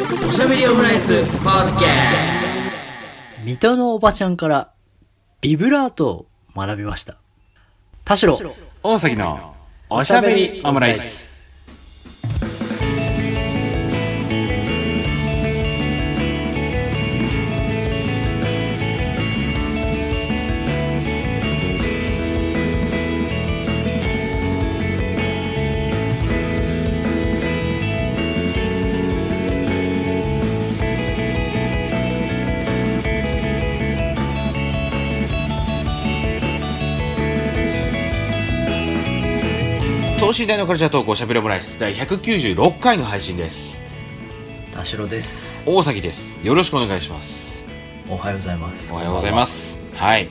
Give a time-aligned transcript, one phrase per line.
[0.00, 1.88] おしゃべりオムライスポッケー
[3.44, 4.72] 水戸のおばちゃんから
[5.42, 6.26] ビブラートを
[6.56, 7.18] 学びました。
[8.04, 8.38] 田代、
[8.82, 9.54] 大崎の
[9.90, 11.29] おしゃべりオムライス。
[40.30, 43.82] 等身大のカルチャートークおしゃべりオムライス第196回の配信です。
[44.72, 45.64] 田代です。
[45.66, 46.38] 大崎です。
[46.46, 47.64] よろしくお願いします。
[48.08, 48.92] おはようございます。
[48.92, 49.44] おはようございま。
[49.44, 49.76] す。
[49.96, 50.28] はい。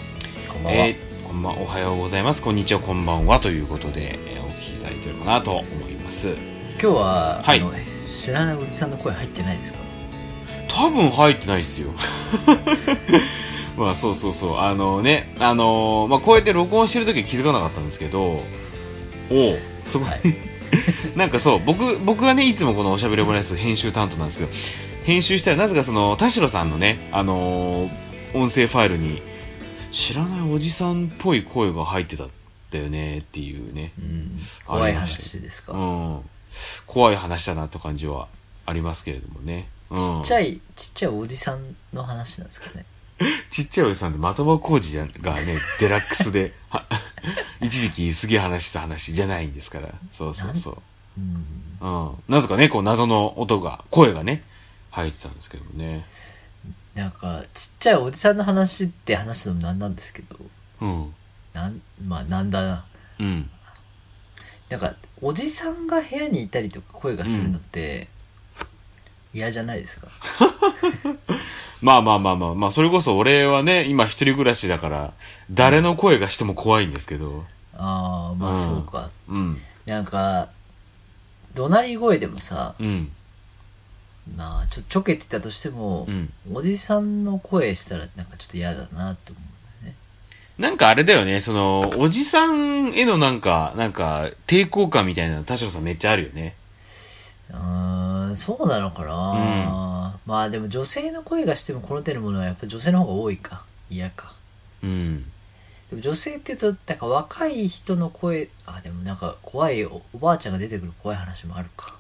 [0.48, 0.86] こんばんは。
[0.86, 2.42] えーこんばんおはようございます。
[2.42, 3.42] こんにちは、こんばんは。
[3.42, 6.30] ということで、えーお聞きいただいてるかなと思います。
[6.30, 6.38] 今
[6.80, 9.80] 日は、はいあの知らないおじさんの声入ってないですか？
[10.70, 11.90] 多分入ってないっすよ。
[13.76, 14.58] まあそうそうそう。
[14.60, 18.42] あのね、あのーまあこうやって録音してる時は気づかなかったんですけど、
[19.30, 20.20] おうそこ、はい
[21.16, 24.52] なんかそう、僕、僕はね、いつもこのおしゃべりオムライス編集担当なんですけど、
[25.04, 29.22] 編集したらなぜかその、田代さんのね、あのー音声ファイルに、
[29.92, 32.30] 知らないおじさんっぽい声が入ってたん
[32.70, 33.92] だよねっていうね。
[33.98, 34.40] うん。
[34.66, 36.22] 怖い話ですか、うん。
[36.86, 38.28] 怖い話だなって感じは
[38.68, 39.68] ありますけれどもね。
[39.90, 42.86] うん、ちっちゃい、ちっちゃいおじさんの話なんですかね。
[43.50, 46.86] ちっちゃいおじさんって的場浩二がね、デラックスで、 は
[47.62, 49.90] 一時期すげえ話した話じゃないんですから。
[50.12, 50.78] そうそうそう。
[51.18, 51.46] うん。
[51.82, 52.24] うん。
[52.28, 54.44] なぜかね、こう謎の音が、声がね、
[54.92, 56.06] 入ってたんですけどもね。
[56.96, 60.38] なんか、ちっちゃいおじさんの話って話すのもなんなんですけど、
[60.82, 61.14] うん。
[61.54, 62.86] なん、まあなんだな。
[63.20, 63.50] うん。
[64.70, 68.08] なんか、おじさんが部屋にいたりとか声がするのって、
[69.34, 70.08] 嫌じゃないですか。
[71.82, 75.14] まあまあまあまあ、まあ、それこそ俺はね、今一人暮らしだから、
[75.52, 77.46] 誰の声がしても怖いんですけど。
[77.78, 79.10] ああ、まあうんそうか。
[79.30, 79.62] うん。
[79.86, 80.50] なんか、
[81.56, 83.12] 怒鳴り声でもさ、うん。
[84.36, 86.32] まあ、ちょ、ちょけてたとしても、うん。
[86.54, 89.40] おじさんの声したらなんかちょっと嫌だなって思
[89.84, 89.96] うね。
[90.58, 96.56] なんかあれだよね、その、おじさんへのなんか、なんか、抵抗感みたいなの、田代さんめっちゃあるよね。
[97.50, 103.66] うーん、そうなのかな、まあでも女性の声がしてもこの手のものはやっぱ女性の方が多いか。
[103.90, 104.34] 嫌か。
[104.84, 105.24] うん。
[105.90, 111.96] でも女性って言うと、なんか若い人の声、あ、でもなんか怖いおおばあちゃんが出てくる怖い話もあるか。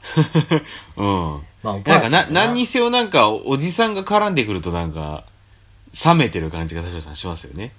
[0.95, 1.41] うん。
[1.63, 5.23] まあおばなんかな、あちゃん何にせよなんか、おじさんが絡んでくるとなんか、
[6.05, 7.73] 冷めてる感じが田代さんしますよね。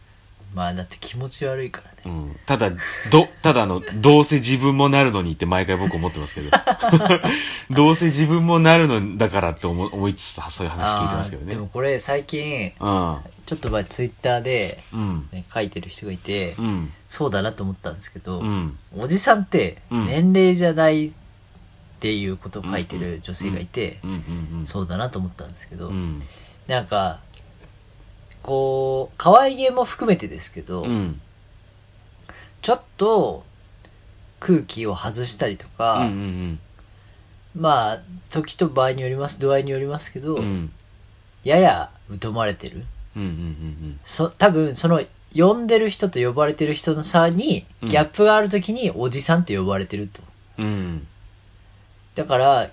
[0.54, 1.96] まあだって気持ち悪いからね。
[2.06, 2.36] うん。
[2.44, 2.70] ただ、
[3.12, 6.50] ど、ただあの、どうせ自分もなるのにって毎回僕思ってますけど。
[7.70, 11.52] どうせ自分もなるのだからって思思いつつ、そういう話聞いてますけどね。
[11.52, 13.18] あーでもこれ最近、うん。
[13.46, 15.28] ちょっと前ツイッターで、うん。
[15.32, 16.92] ね、書いてる人がいて、うん。
[17.08, 18.76] そうだなと思ったんですけど、うん。
[18.96, 21.12] おじさんってうん年齢じゃないっ
[22.00, 24.10] ていうことを書いてる女性がいて、うん。
[24.10, 24.66] うん。
[24.66, 26.20] そうだなと思ったんですけど、うん。
[26.66, 27.20] なんか、
[28.42, 31.20] こう、可愛げも含めてですけど、うん。
[32.62, 33.44] ちょっと
[34.38, 36.06] 空気を外したりとか、うん。
[36.06, 36.58] うん。
[37.56, 40.72] まあ、時と場合によります、度合いによりますけど、うん。
[41.44, 41.90] やや
[42.20, 42.84] 疎まれてる。
[43.16, 43.22] うん。
[43.22, 44.00] うん。
[44.04, 45.02] そ、多分、その、
[45.34, 50.22] 呼んでる人と呼ばれてる人の差に、うんギャップがあるときに、おじさんって呼ばれてると。
[50.58, 50.66] うん。
[50.66, 51.06] うん。
[52.14, 52.70] だから、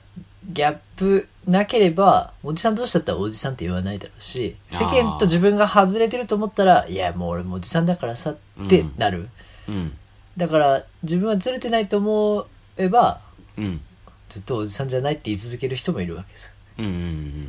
[0.50, 9.29] ギャップなければ、おじさん同士だったらおじさんって言わないだろうし、世間と自分が外れてると思ったら、いや、もう俺もおじさんだからさってなる。
[9.69, 9.93] うん。
[10.35, 12.45] だから、自分はずれてないと思
[12.77, 13.21] えば、
[13.57, 13.81] うん。
[14.29, 16.49] ずっとおじさんじゃないって言い続ける人もいるわけさ。
[16.77, 16.85] うん。
[16.85, 17.47] うん。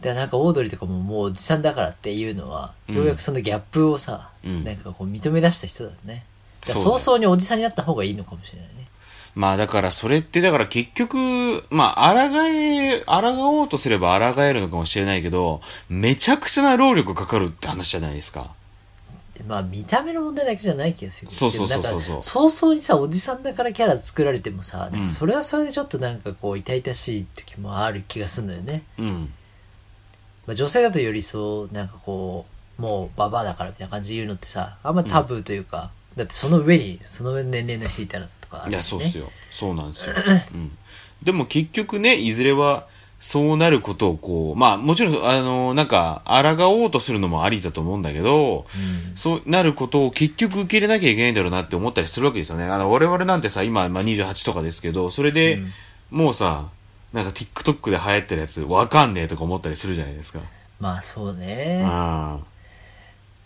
[0.00, 6.24] だからなんかオードリーとかももうおじさんだからっていうのは、うんようやくそのギャップをさ、うんなんかこう認め出した人だね。
[6.66, 8.86] だ早々におじさんになった方がいいのかもしれないね。
[9.34, 18.52] まあだからそれってだから結局、まあ抗え、抗おうとすれば抗えるのかもしれないけど、めちゃくちゃな労力かかるって話じゃないですか。
[19.48, 21.30] まあ見た目の問題だけじゃない気がする。
[21.30, 28.84] そうそうそうそうそう早々にさ、おじさんだからキャラ作られてもさ、それはそれでちょっとなんかこう痛々しい時もある気がするんだよね。
[28.98, 29.32] うん。
[30.46, 32.46] まあ女性だとよりそう、なんかこ
[32.78, 38.72] う、もうババアだからみたいな感じで言うのってさ、あんまタブーというか、だってその上に、その上の年齢の人いたらとかある。
[38.72, 39.30] いや、そうっすよ。
[39.50, 40.14] そうなんですよ。
[40.54, 40.70] うん。
[41.22, 42.86] でも結局ね、いずれは、
[43.20, 52.64] そうなることをこう、まあもちろん、あの、なんか、抗おうとするのもありだと思うんだけど、うんそうなることを結局受け入れなきゃいけないんだろうなって思ったりするわけですよね。
[52.64, 55.72] あの、我々なんてさ、今、まあ、28とかですけど、それで、うん
[56.10, 56.68] もうさ、
[57.12, 60.40] なんか TikTok で流行ってるやつわかんねえとか思ったりするじゃないですか。
[60.78, 61.82] まあそうね。
[61.84, 62.38] あ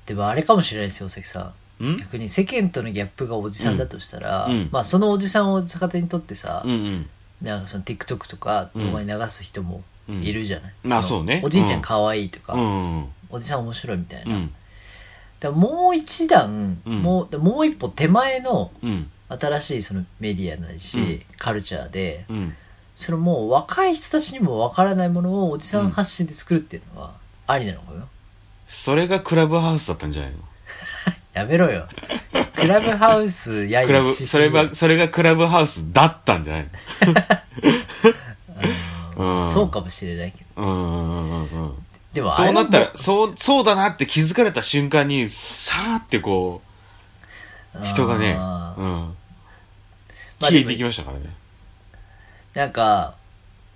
[0.06, 1.52] でもあれかもしれないですよ、大崎さん。
[1.80, 7.08] 逆に世間とのギャップがおじさんだとしたら、うんうんまあそのおじさんを逆手にとってさ、うんうん。
[7.42, 10.72] なんかその TikTok とか動画に流す人もいるじゃない？
[10.84, 13.08] うんまあのそうねおじいちゃうんん可愛いとか、うんうん。
[13.30, 14.36] おじさん面白いみたいな。
[14.36, 14.46] うん。
[15.40, 19.10] だからもう一段、うんもう、もう一歩手前のうん。
[19.30, 22.54] 新しいそのメディアないし、うんカルチャーで、うん。
[22.96, 27.12] そのもう若い人たちにもわからないものをおじさん発信で作るっていうのは
[27.46, 28.08] ありなのかよ。
[28.66, 30.38] それがクラブハウスだったんじゃないの？
[31.32, 31.86] やめろよ。
[32.54, 36.66] クラブハウスやクラブ、それが、それがクラブハウスだったんじゃない
[39.16, 40.62] うんうんそうかもしれないけど。
[40.62, 41.74] のうんうんうんうんうん。
[42.12, 46.62] でもそうなったら、そう、そうだなって気づかれた瞬間に、さーってこ
[47.74, 49.14] う、人がね、うん。
[50.40, 51.26] 消えていきましたからね。
[52.54, 53.14] なんか、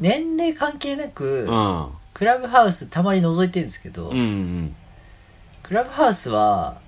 [0.01, 1.89] 年齢関係なく、うん。
[2.15, 4.77] クラブハウスたまに覗いてるんですけど、うんうん
[5.63, 6.79] クラブハウスは、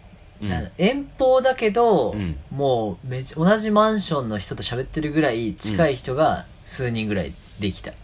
[0.79, 7.91] 遠方だけど、うんもうめち同じマンションの人と喋ってるぐらい近い人が数人ぐらいできた。
[7.91, 7.95] あ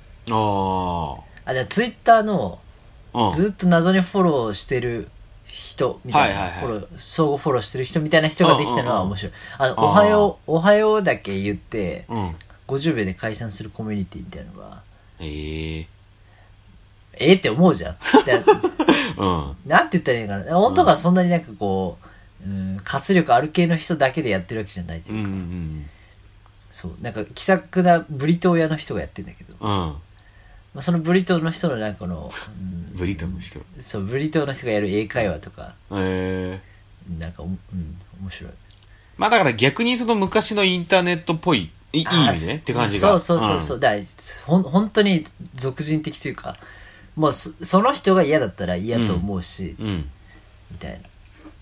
[1.44, 2.58] あ、じゃあツイッターの
[3.12, 3.24] あ。
[3.26, 3.32] うん。
[3.32, 5.08] ずっと謎にフォローしてる
[5.46, 9.32] 人みたいな、はいはいはいフォロー相互フォローしてる人みたいな人ができたのは面白い。
[9.58, 12.36] あの、あーおはよう、おはようだけ言って、うん。
[12.68, 14.82] 50秒で解散するコミュニティみたいなのが、
[15.18, 15.86] ええ
[17.14, 17.96] ええって思うじゃん。
[18.24, 18.42] で
[19.16, 19.56] うん。
[19.66, 20.58] なんて言ったらいいのかな。
[20.58, 22.06] 音がそんなになんかこう、
[22.44, 25.86] うん、活力ある系の人だけでやってるわけじゃないというか、ん
[26.70, 29.70] そう、なんか気さくなブリトー屋の人がやってんだけど、うん。
[29.70, 29.94] うん。
[30.72, 33.60] まあ、そのブリトーの人のなんかこの、うんブリトンの人。
[33.78, 36.60] そう、ブリトーの人がやる英会話とか、え
[37.08, 37.58] えなんかお、うん、
[38.20, 38.52] 面白い。
[39.16, 43.18] まあだから逆にその昔のインターネットっぽい、いいい意あ味でねって感じが。
[43.18, 44.02] そうそうそうそう、んだから
[44.46, 46.56] ほん本当に俗人的というか
[47.16, 50.10] もうそその人が嫌だったら嫌と思うし、うん。
[50.70, 50.98] みたいな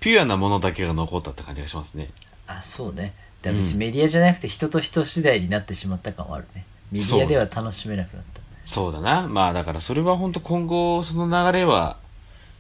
[0.00, 2.10] ピュアなものだけが残ったって感じがしますね。
[2.46, 3.14] あそうね。
[3.42, 6.64] だから別にメディアじゃなくて人と人次第になってしまった感はあるね。
[6.92, 8.40] メディアでは楽しめなくなった。
[8.64, 9.26] そうだな。
[9.28, 11.96] まあだからそれは本当今後その流れは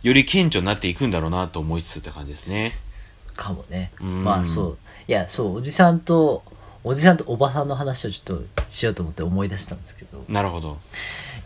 [0.02, 2.72] より顕著になっていくんだろうなと思いつつって感じですね。
[3.36, 3.92] かもね。
[4.00, 4.24] うん。
[4.24, 4.78] まあそう。
[5.06, 6.42] いやそうおじさんと
[6.84, 10.24] おじさんとおばさんの話をちょっとしようと思って思い出したんですけど。
[10.28, 10.78] なるほど。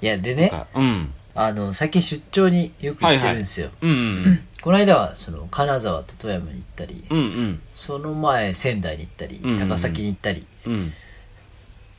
[0.01, 0.49] いやでね。
[0.49, 1.13] なんかうん。
[1.35, 7.19] あの最近出張によく行ってるんですよ、うんうんこの間はその金沢と富山に行ったり、うん。
[7.19, 7.61] うんうん。
[7.75, 10.93] その前仙台に行ったりうんうんうん高崎に行ったり、うん。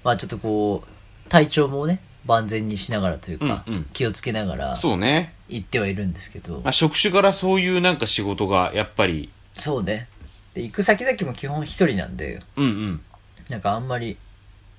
[0.04, 5.34] まあちょっとこう体調もね万全にしながらというか、うんうん気をつけながらそうね。
[5.50, 10.08] 行ってはいるんですけどまあ職種からそういうなんか仕事がやっぱり、そうね
[10.54, 13.02] で行く先々も基本一人なんでうんうん。
[13.50, 14.16] なんかあんまり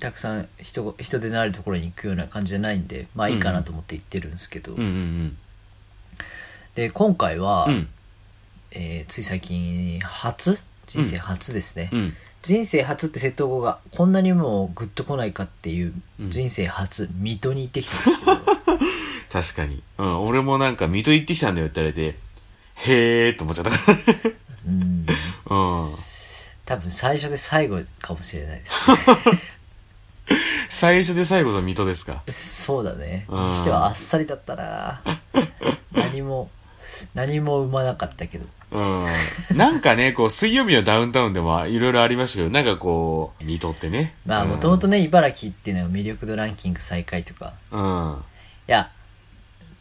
[0.00, 5.36] たくさん人が人手のあるところに行くような感じじゃないんでまあいいかなと思って行ってるんですけど、うんうん
[6.74, 7.74] で今回は、うん。
[7.74, 7.88] うん。
[8.72, 10.58] えーつい最近初？
[10.86, 12.14] 人生初ですね、うん。
[12.42, 18.36] 人生初って窃盗語がこんなにもグッとこないかっていううん人生初、水戸に行ってきたんですけど
[19.42, 19.82] 確かに。
[19.98, 20.22] うん。
[20.24, 22.18] 俺もなんか水戸行ってきたんだよって言われて、
[22.76, 23.98] へーって思っちゃったから。
[24.66, 25.96] うんうん。
[26.66, 28.72] 多分最初で最後かもしれないです
[30.70, 32.22] 最初で最後の水戸ですか？
[32.32, 35.02] そうだねうんにしてはあっさりだったな
[35.92, 36.50] 何も
[37.14, 38.80] 何も生まなかったけどう
[39.54, 39.56] ん。
[39.56, 44.14] なんかね、こう、水曜日のダウンタウンでもいろいろありましたけど、なんかこう、水戸ってね。
[44.26, 48.12] まあもともとね茨城っていうのは魅力度ランキング最下位とかうん。
[48.12, 48.18] うん。
[48.18, 48.22] い
[48.66, 48.90] や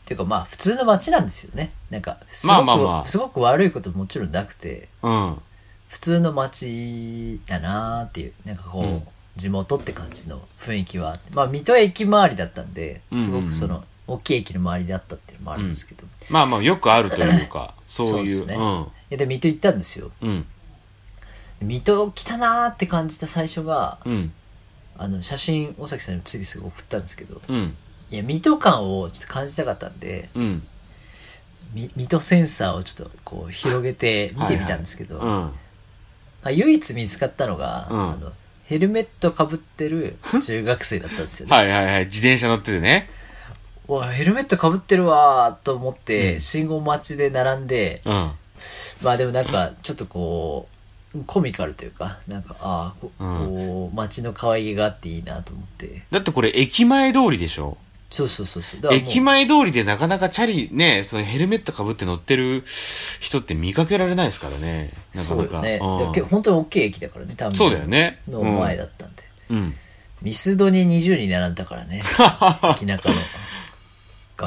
[0.04, 5.42] っていうかまあ普通の街なんですよねなんかすごく,、まあまあまあすごく悪いこともちろんなくてうん。
[5.88, 9.04] 普通の街だなーっていうなんかこう、うん
[9.36, 18.38] 地元って感じの雰囲気はあってまあ水戸駅周りだったんですごくその大きい駅の周りだったっていうのもあるんですけど、いまあまあ、よくあるというか、 そういう。
[18.38, 18.58] そうっすね
[19.14, 20.30] やで水戸行ったんですようん。
[21.62, 21.68] うん。
[21.68, 24.34] 水戸来たなーって感じた最初がうん。
[24.96, 27.76] あの写真大崎さんについてすぐ送ったんですけどうん。
[28.12, 30.68] いや水戸感をちょっと感じたかったんでうん。
[31.74, 35.26] み水戸センサーをちょっとこう広げて見てみたんですけど、うん。
[35.26, 35.52] ま
[36.44, 38.34] あ、唯一見つかったのが、うんあの
[38.66, 41.56] ヘルメットかぶってる中学生だったんですよね。
[41.56, 42.06] はいはいはい。
[42.06, 43.10] 自転車乗っててね。
[43.98, 48.32] うわヘルメットかぶってるわーと思って、うん信号待ちで並んで、うん。
[49.02, 50.68] まあでもなんかちょっとこ
[51.16, 57.78] うコミカルというかなんかああこうんこう街の可愛げがあっていいなと思ってだってこれ駅前通りでしょ？
[58.10, 62.64] そうそうそうそうだからもう駅前通りでなかなかチャリね、そのヘルメットかぶって乗ってる
[63.20, 64.92] 人って見かけられないですからね。
[65.16, 65.28] なか。
[65.30, 69.74] そうよね、うんでけ本当に大きい駅だからね多分そうだよねの前だったんで、うん。
[70.22, 72.04] ミスドに20人並んだからね。
[72.76, 73.16] 駅中の。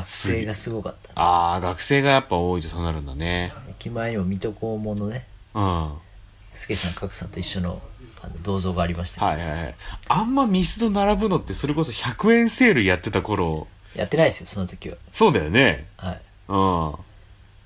[0.00, 1.12] 学生がすごかった。
[1.15, 3.53] ああ、学生がやっぱ多いとそうなるんだね。
[3.71, 5.62] 駅前にも水戸黄門のね、うん。
[5.62, 5.97] は
[6.53, 7.81] スケさん、角さんと一緒の
[8.23, 9.75] あの銅像がありましたけど、いはいはい。
[10.09, 14.97] あんまミスド並ぶのってそれこそ100円セールやってた頃、やってないですよ、その時は。
[15.12, 15.87] そうだよね。
[15.97, 16.21] はい。
[16.49, 16.95] うん。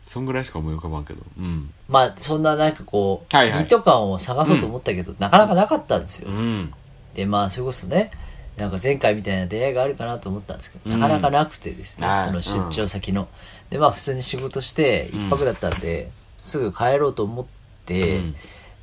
[0.02, 1.22] そんぐらいしか思い浮かばんけど。
[1.38, 1.72] うん。
[1.88, 6.30] まあ、そんななんかこう、はいはい水戸感を探そうと思ったけど、なかなかなかったんですよ。
[6.30, 6.72] うん。
[7.14, 8.10] で、まあ、それこそね、
[8.60, 13.28] なんか前回みたいな出会いがあるかなと思ったんですけど、うんなかなかなくてですね、はいその出張先の。
[13.70, 17.46] で、まあ、普通に仕事して、うん一泊だったんで、すぐ帰ろうと思っ
[17.86, 18.34] て、うん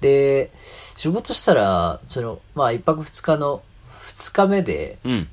[0.01, 0.51] で、
[0.96, 3.63] 仕事したら、その、まあ、一泊二日の、
[4.05, 5.27] 二日目で、うん。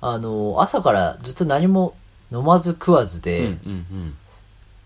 [0.00, 1.94] あの、朝からずっと何も
[2.32, 4.16] 飲まず食わずで、ん。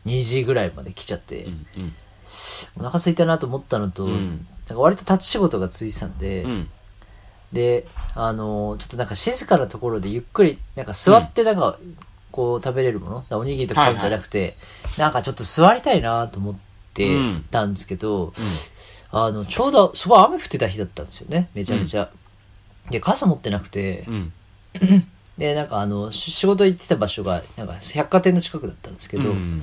[0.07, 1.47] 2時ぐらいまで来ちゃって。
[2.77, 6.71] お腹空いたなと思ったのと、うんなんか割と立ち仕事がついてたんで、うん。
[7.53, 11.79] で、あのーちょっとなんか静かなところでゆっくり、なんか座ってなんか、
[12.31, 14.57] こう食べれるもの、おにぎりとか買うんじゃなくて、
[14.97, 16.57] なんかちょっと座りたいなと思っ
[16.95, 18.33] てうんたんですけど、
[19.11, 22.11] あの、ちょうどそば雨降ってた日だったんですよね、めちゃめちゃ。
[22.91, 24.33] で、傘持ってなくて、うん。
[25.37, 29.63] で、なんかあの、し仕事行ってた場所が、なんか百貨店の近くだったんですけど、うん。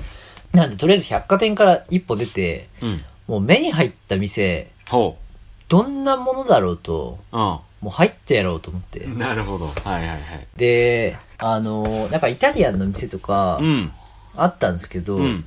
[0.53, 3.01] なんでとりあえず百貨店から一歩出て、うん。
[3.27, 5.17] もう目に入った店、ほ
[5.67, 7.19] どんなものだろうと、
[7.65, 7.69] う。
[7.82, 9.00] もう入ってやろうと思って。
[9.02, 9.18] うん。
[9.20, 9.68] なるほど。
[9.68, 10.48] はいはいはい。
[10.58, 13.92] で、あのーなんかイタリアンの店とかうん。
[14.36, 15.46] あったんですけど、うん。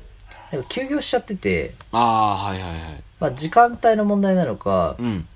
[0.53, 2.81] なんか休業しちゃってて、ああ、はいはいはい。
[3.21, 5.27] まあ時間帯の問題なのか、うん。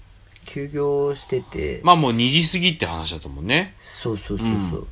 [0.47, 3.75] 休業してて、まあもう2時過ぎって話だったもんね。
[3.79, 4.87] そうそうそうそう。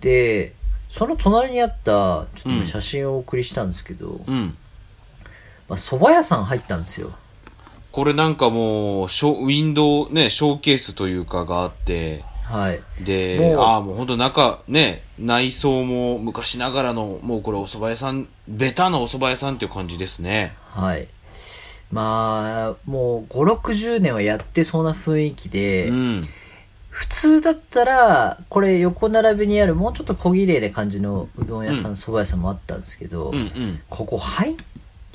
[0.00, 0.54] で、
[0.90, 4.56] その隣にあった、ちょっと写真をお送りしたんですけど、うん。
[5.68, 7.12] まあ蕎麦屋さん入ったんですよ。
[7.92, 12.80] これなんかもう、ショウィンドウね、ショーケースというかがあって、はい。
[13.04, 20.54] で、ああ、もうほんと中、ね、内装も昔ながらの、もうこれお蕎麦屋さん、ベタなお蕎麦屋さんっていう感じですね。
[20.70, 21.08] はい。
[21.92, 26.28] まあ、もう5、60年はやってそうな雰囲気で、うん。
[26.88, 33.80] 普通だったら、これ横並びにあるもうちょっと小綺麗な感じのうどん屋さん、うん蕎麦屋さんもあったんですけど、うんうん。
[33.90, 34.56] ここ入っ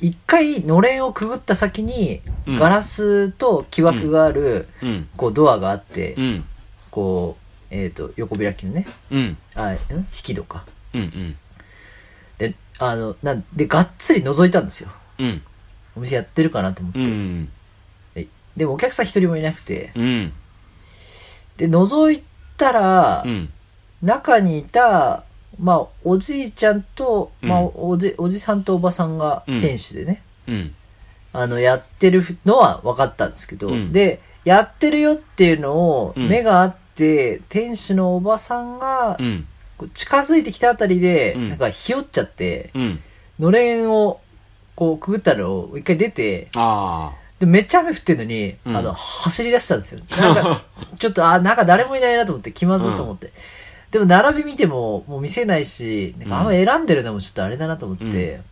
[0.00, 5.08] 一回のれんをくぐった先に、うんガラスと木枠がある、うん。
[5.16, 6.44] こうドアがあって、うん。
[6.90, 7.38] こ
[7.70, 9.36] う、えっ、と、横開きのね、うん。
[9.54, 9.72] あ、ん？
[9.72, 10.66] 引き戸か。
[10.92, 11.36] うんうん。
[12.38, 14.90] で、あの、なんで、がっつり覗いたんですよ。
[15.18, 15.42] うん。
[15.96, 16.98] お店やってるかなと思って。
[16.98, 17.48] うん。
[18.14, 20.32] ででもお客さん一人もいなくて、うん。
[21.56, 22.22] で、覗い
[22.56, 23.48] たら、うん。
[24.02, 25.24] 中にいた、
[25.58, 30.74] まあ、おじいちゃんと、まあ、うんおじ、おじさんとおばさんがうん店主でね、うん。
[31.32, 39.46] あの、やってるのは分かったんですけど、うんで、やってるよっていうのを、うん目があって、店主のおばさんがう、ん。
[39.76, 43.00] こう近づいてきたあたりで、うんなんかひよっちゃって、うん。
[43.40, 44.20] のれんを、
[44.76, 50.00] こう、くぐったのを一回出て、あで、めっちゃ雨降ってるのに、うんあの、走り出したんですよ。
[50.18, 50.64] なんか、
[50.98, 53.32] ちょっと、あ、なんか誰もいないなと思って、気まずいと思って。
[53.94, 58.44] でも、並び見ても、もう見せないし、なんかあんま選んでるのもちょっとあれだなと思って、うん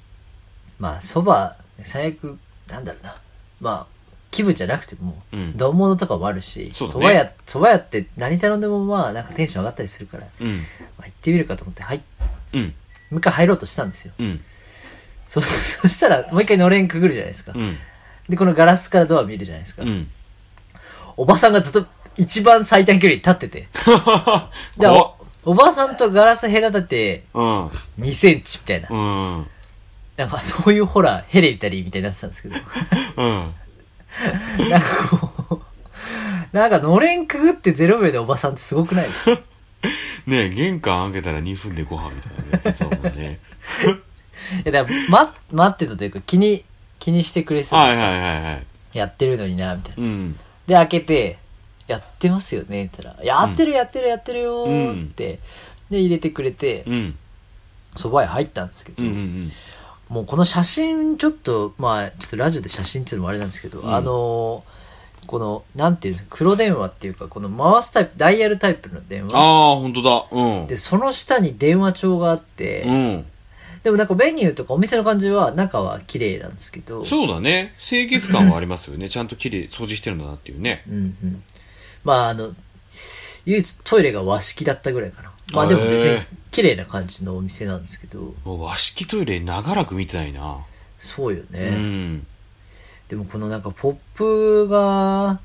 [0.78, 3.16] まあ、そば、最悪、なんだろうな。
[3.60, 10.26] まあ、気分じゃなくても、うん丼物とかもあるし、そうだね蕎麦屋、蕎麦屋って何頼んでもまあ、なんかテンション上がったりするから、あ。
[10.40, 10.58] うん。
[10.58, 10.62] ま
[11.00, 12.00] あ、行ってみるかと思って、はい、
[12.52, 12.62] うん。
[12.62, 12.68] も
[13.14, 14.12] う一回入ろうとしたんですよ。
[14.20, 14.40] うん。
[15.26, 17.50] そ、 そしたら、もう一回のれんくぐるじゃないですか。
[17.52, 17.76] うん。
[18.28, 19.82] で、このガラスからドア見るじゃないですか。
[19.82, 20.08] うん。
[21.16, 23.68] おばさんがずっと一番最短距離に立ってて。
[24.76, 24.86] で
[25.44, 27.66] おおばさんとガラス隔ててうん。
[28.00, 28.88] 2センチみたいな。
[28.90, 29.46] うん。
[30.16, 32.56] なんかそういうホラー、ヘレイタリーみたいになってたんですけど。
[33.16, 33.54] うん。
[34.68, 35.60] なんかこ
[36.52, 39.42] う、なんかのれんくぐって0秒でおばさんってすごくないですか？
[40.26, 42.62] ねえ、玄関開けたら2分でご飯みたいなね。
[42.64, 43.40] やつだもんね。
[44.64, 46.64] いや、だから、ま、待ってたというか気に、
[46.98, 47.76] 気にしてくれてた。
[47.76, 48.66] はいはいはいはい。
[48.92, 50.04] やってるのにな、みたいな。
[50.04, 50.38] うん。
[50.66, 51.38] で、開けて、
[51.92, 55.38] やってますよねって言ったら、やってるやってるやってるよーって、
[55.90, 57.14] で、入れてくれて、うん。
[57.94, 59.02] 蕎麦屋入ったんですけど、
[60.08, 64.72] もうこの写真、ちょっと、まあ、ちょっとラジオで写真っていうのもあれなんですけど、うんあのー
[65.26, 69.72] この、なんていうんですか、黒電話っていうか、この回すタイプ、ダイヤルタイプの電あ話。
[69.74, 70.26] あ、本当だ。
[70.32, 70.66] うん。
[70.66, 73.24] で、その下に電話帳があって、うん。
[73.84, 77.74] でもなんかメニューとかお店の感じは中は綺麗なんですけど、そうだね。
[77.78, 79.08] 清潔感はありますよね。
[79.08, 80.82] ちゃんと綺麗、掃除してるんだなっていうね。
[80.88, 81.42] うんうん。
[82.04, 82.54] まああの、
[83.44, 85.32] 唯一トイレが和式だったぐらいかな。
[85.52, 90.58] まあでも別に綺麗な感じのお店なんですけど、もう和式トイレ長らく見てないな。
[90.98, 91.68] そうよね。
[91.68, 92.26] うん。
[93.08, 95.40] でもこのなんかポップが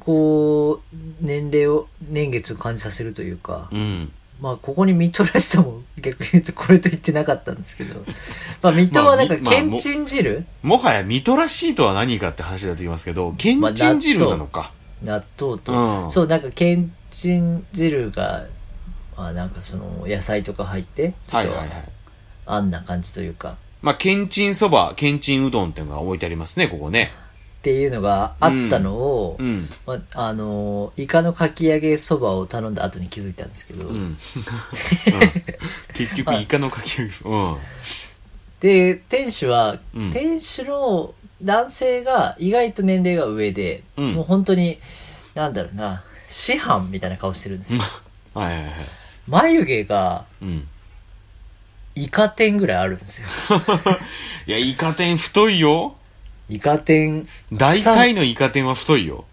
[0.00, 4.12] こう、年齢を、年月を感じさせるというか、うん。
[4.40, 8.02] まあ、ここに水戸らしさも逆に言うとこれと言ってなかったんですけど、
[8.62, 14.72] まあ、水戸はなんか、けんちん汁、もはやミトらしいとは何かって話になってきますけど、けんちん汁なのか。
[15.02, 18.46] 納豆と、うんそう、なんか、けんちん汁が、
[19.16, 21.88] まあ、なんかその、野菜とか入って、ちょっとはいはいはい。
[22.46, 27.12] あんな感じというか、まあ、けんちんそば、けんちんうどんっていうのが置いてありますね、ここね。
[27.60, 29.68] っていうのがあったのを、うん。
[29.86, 33.96] まあ、あのイカのかき揚げそばを頼んだ後に気づいたんですけど、うん。
[33.96, 34.16] うん
[35.94, 37.56] 結局、イカのかき揚げそうん。
[38.60, 44.78] で店主は、うん店主の男性が意外と年齢が上で、うんもう本当に
[45.34, 47.80] なんだろうな師範みたいな顔してるんですよ
[48.34, 48.72] はいはいはい。
[49.28, 50.66] 眉毛がうん。
[51.96, 53.26] イカ天ぐらいあるんですよ
[54.46, 55.96] いや、イカ天太いよ。
[56.48, 59.24] イカ天大体のイカ天は太いよ。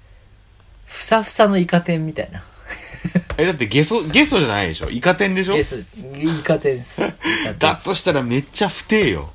[0.86, 2.44] ふさふさのイカ天みたいな
[3.38, 4.90] え、だってゲソ、ゲソじゃないでしょ？
[4.90, 5.56] イカ天でしょ？
[5.56, 5.86] です
[6.18, 9.32] イカ天です イカ天だとしたらめっちゃ太えよ。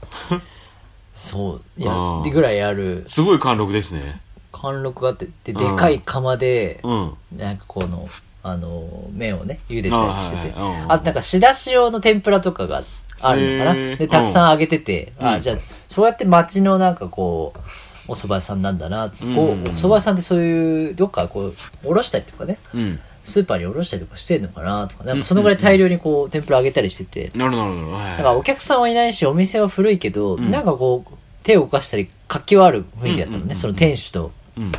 [1.23, 3.05] そういやうんでぐらいある。
[3.07, 4.21] すごい貫禄ですね。
[4.51, 5.77] 貫禄があってでうん。
[5.77, 7.13] でかい釜で、うん。
[7.37, 8.09] なんかこの、
[8.43, 10.53] あの、麺をね、茹でたりしてて。
[10.57, 10.83] あはいはい。
[10.83, 12.83] うんあとなんか仕出し用の天ぷらとかが
[13.21, 13.91] あるのかへー。
[13.93, 15.41] なで、たくさん揚げてて、あ、うん。
[15.41, 15.57] じゃあ、
[15.89, 17.61] そうやって町のなんかこう、
[18.09, 23.01] お蕎麦屋さんなんだな、こう、うんお蕎麦屋さんってそういう、どっかこう、おろしたりとかね、うん。
[23.25, 27.93] スーパーにおろしたりとかしてんのかなとか、なんかそのぐらい大量にこう、天ぷら揚げたりしてて、なるほどなるほど。
[27.93, 28.05] はい。
[28.05, 30.51] なんかお客さんはいないし、お店は古いけど、ん。
[30.51, 33.51] なんかこう、手を動かしたり、活気はある雰囲気だったのね、うんうんうん。
[33.51, 34.73] うんその店主と、うん。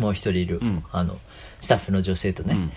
[0.00, 0.84] もう一人いる、うん。
[0.92, 1.18] あの、
[1.60, 2.72] スタッフの女性とね、うん。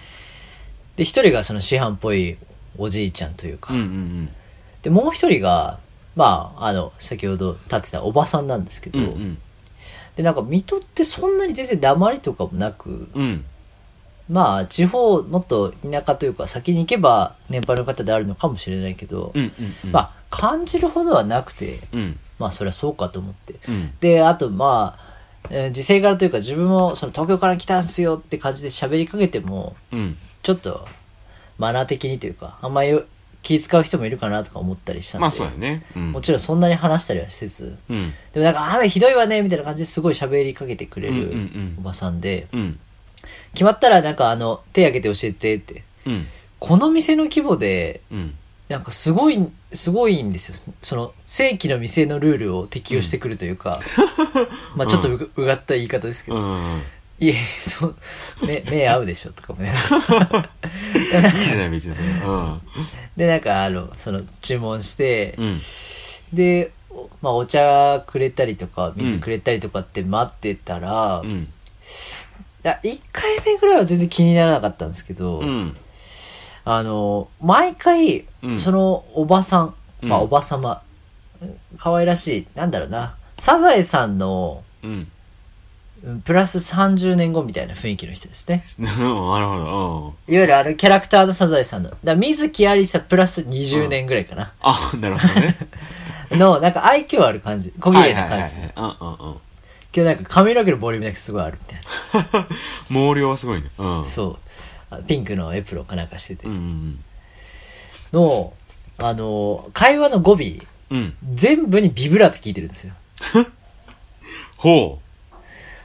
[0.98, 2.38] で、一人がその師範っぽい
[2.78, 4.30] おじいちゃんというか、うんうん
[4.82, 5.80] で、もう一人が、
[6.16, 9.06] まあ、あの、先ほど立ってたおばさんなんですけど、うん。
[9.06, 9.38] うん。
[10.16, 13.46] で、なんか、水戸ってそんなに全然黙りとかもなく、うん。
[14.30, 14.36] うん。
[14.36, 19.92] まあ、地方、もっと田舎というか、先に行けば年配の方であるのかもしれないけど、うんうんうん。
[19.92, 22.20] まあ、感じるほどはなくて、うん。
[22.40, 23.56] まあ、それはそうかと思って。
[23.68, 23.92] うん。
[24.00, 25.14] で、あと、まあ、
[25.50, 30.18] えー時勢柄というか、自分も、その、東京から来たんすよって感じで喋りかけても、うん。
[30.42, 30.88] ちょっと、
[31.58, 33.00] マナー的にというか、あんまり
[33.44, 35.22] 気使う人もいるかなとか思ったりしたんで。
[35.22, 35.86] まあそうやね。
[35.96, 36.12] うん。
[36.14, 37.78] もちろんそんなに話したりはせず。
[37.90, 38.14] うん。
[38.32, 42.80] でもなんか、雨ひどいわね、みたいな感じですごい喋りかけてくれるんおばさんで、うん。
[43.54, 45.84] 決まったらなんかあの、手挙げて教えてって。
[46.06, 46.28] うん。
[46.60, 48.36] この店の規模で、うん。
[48.70, 50.56] なんかすごい、すごいんですよ。
[50.82, 53.80] その、正規の店のルールを適用してくるというか、
[54.76, 56.82] まあちょっとう,、うがった言い方ですけど、うん。
[57.20, 57.96] いえ、そう、
[58.42, 59.72] 目、目合うでしょとかもね。
[60.96, 62.08] いいじゃない、別にそれ。
[62.08, 62.62] うん。
[63.16, 65.60] で、なんかあの、その、注文して、うん。
[66.34, 71.48] で、おまあお茶くれたりとか、水くれたりとかって待ってたら、いうん。
[72.64, 75.76] や1回目ぐらいは全然気にならなかったんですけど、うん。
[76.66, 80.82] あの、毎回う、んそのおばさん、まあうんおばさま、
[81.42, 84.92] うん可愛らしい、なんだろうな、サザエさんの、うん。
[84.92, 88.62] うんプラス30年後みたいな雰囲気の人ですね。
[88.78, 90.14] なるほど。
[90.28, 90.34] うん。
[90.34, 91.92] いわゆるあのキャラクターのサザエさんの。
[91.92, 94.52] だから水木有沙プラス20年ぐらいかな。
[94.62, 95.56] あ、なるほどね。
[96.32, 97.72] の、なんか愛嬌ある感じ。
[97.80, 98.56] 小綺麗な感じ。
[98.56, 98.96] はいはいはいはい。
[99.00, 99.38] うんうんうん。
[99.94, 102.48] けどなんか髪の毛のボリュームだけすごいあるみたいな。
[103.14, 103.70] 毛量はすごいね。
[103.78, 104.06] うん。
[104.06, 104.38] そう。
[104.90, 106.54] あピンクのエプロンかなんかしててうん。
[106.54, 107.04] うん
[108.14, 108.54] の、
[108.98, 110.64] あの、会話の語尾、うん。
[110.92, 111.14] うん。
[111.32, 112.94] 全部にビブラート聞いてるんですよ。
[114.58, 115.00] ほ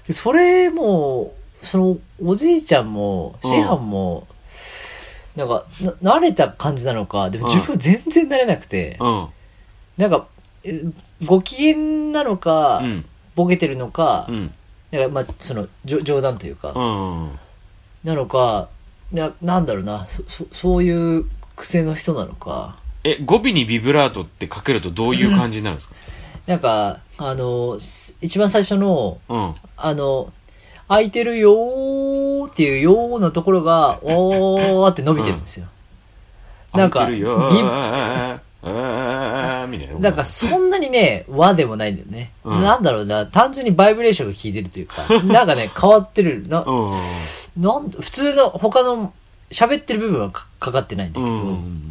[0.06, 4.26] でそれも、その、おじいちゃんも、うん師範も、
[5.34, 5.64] なんか、
[6.02, 9.28] な、慣れた感じなのか、でもうん自分全然慣れなくてう。、うん。
[9.96, 10.26] なんか、
[10.64, 10.82] え
[11.24, 13.04] ご機嫌なのか、うん。
[13.38, 14.50] ボケてるのか、うん。
[14.90, 17.38] なんか、まあ、その、じょ冗談というか、うん。
[18.02, 18.68] なのか、
[19.12, 21.24] な、なんだろうな、そ、そそういう
[21.54, 22.74] 癖の人なのか、
[23.04, 25.94] え、語尾にビブラートってかけるとどういう感じになるんですか？
[26.48, 29.54] なんか、あの、す一番最初の、うん。
[29.76, 30.32] あの、
[30.88, 35.66] 空いてるよーっていうよーのところが、おーって伸びてるんですよ。
[36.74, 39.98] なんか、ビ開いてるよーあーみたいな。
[39.98, 42.32] なんかそんなにね、和でもないんだよね。
[42.44, 46.46] うんなんだろうな、単純にバイブレーションが効いてるというか、 なんかね、変わってる。
[46.48, 46.92] な、うん。
[47.56, 49.12] なん普通の他の
[49.50, 51.82] 喋ってる部分はかかかってないんだけど、うん。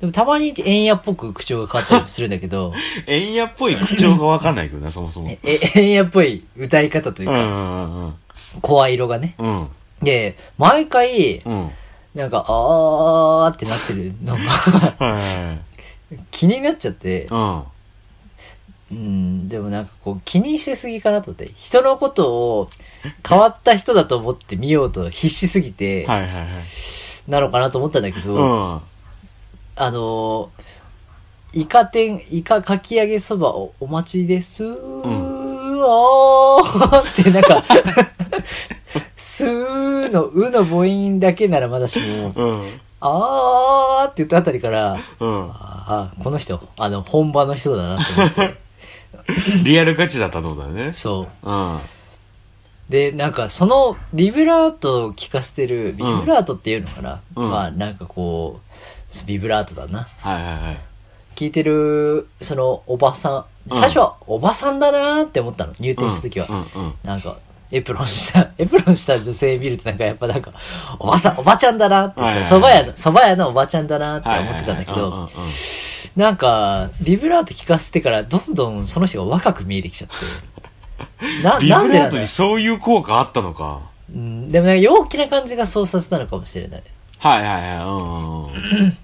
[0.00, 2.72] でもたまに円やっぽく口調が変わったりもするんだけど、
[3.06, 5.30] 円やっぽい口調がわかんないけどな、 そもそも。
[5.42, 8.14] え円やっぽい歌い方というか、うんうんうん
[8.62, 9.36] 声色がね。
[9.38, 9.60] うん。
[9.60, 9.68] うん。
[10.02, 11.70] で、毎回、うん。
[12.14, 15.69] なんか、あーってなってるのがはい。
[16.30, 17.62] 気になっちゃって、うん。
[18.92, 22.70] うん、でもなんかこう気にしすぎかなと思って、人のことを
[23.28, 26.48] 変わった人だと思って見ようと必死すぎて、はいはいはい。
[27.28, 28.80] なのかなと思ったんだけど、うん。
[29.76, 34.64] あのー、イカ天、イカかき揚げそばおお待ちです。
[34.64, 37.62] おーってなんか、
[39.16, 42.80] すーの、うの母音だけならまだしも、うん。
[43.00, 45.50] あーって言ったあたりから、うん。
[45.50, 48.60] ああ、この人、あの、本場の人だなと思って。
[49.64, 50.92] リアルガチだったってことだよね。
[50.92, 51.50] そう。
[51.50, 51.80] うん。
[52.90, 60.08] で、なんか、その、ビブラートを聞かせてる、ビブラートっていうのかな、うんまあ、なんかこう、ビブラートだな。
[60.18, 60.78] はいはいはい。
[61.36, 66.46] 聞いてる、その、おばさん、最初は、おばさんだなーって思ったの、入店した時は。
[66.50, 66.94] うんうん。
[67.04, 67.38] なんか、
[67.70, 70.52] エプロンした、 エプロンした女性見るとなんかやっぱなんか、
[70.98, 75.30] おばさん、おばちゃんだなって、はいはいはいそば屋の、そば屋のおばちゃんだなってはい思ってたんだけど、
[76.16, 81.42] なんか、ビブラート聞かせてからどんどんその人が若く見えてきちゃって。
[81.44, 83.80] な、ビなんでなんだろブラートにそういう効果あったのか。
[84.12, 86.82] ううん、でもなんか陽気な感じがそうさせたのかもしれない。
[87.18, 87.84] はいはいはい。
[87.84, 88.96] うんうんうん。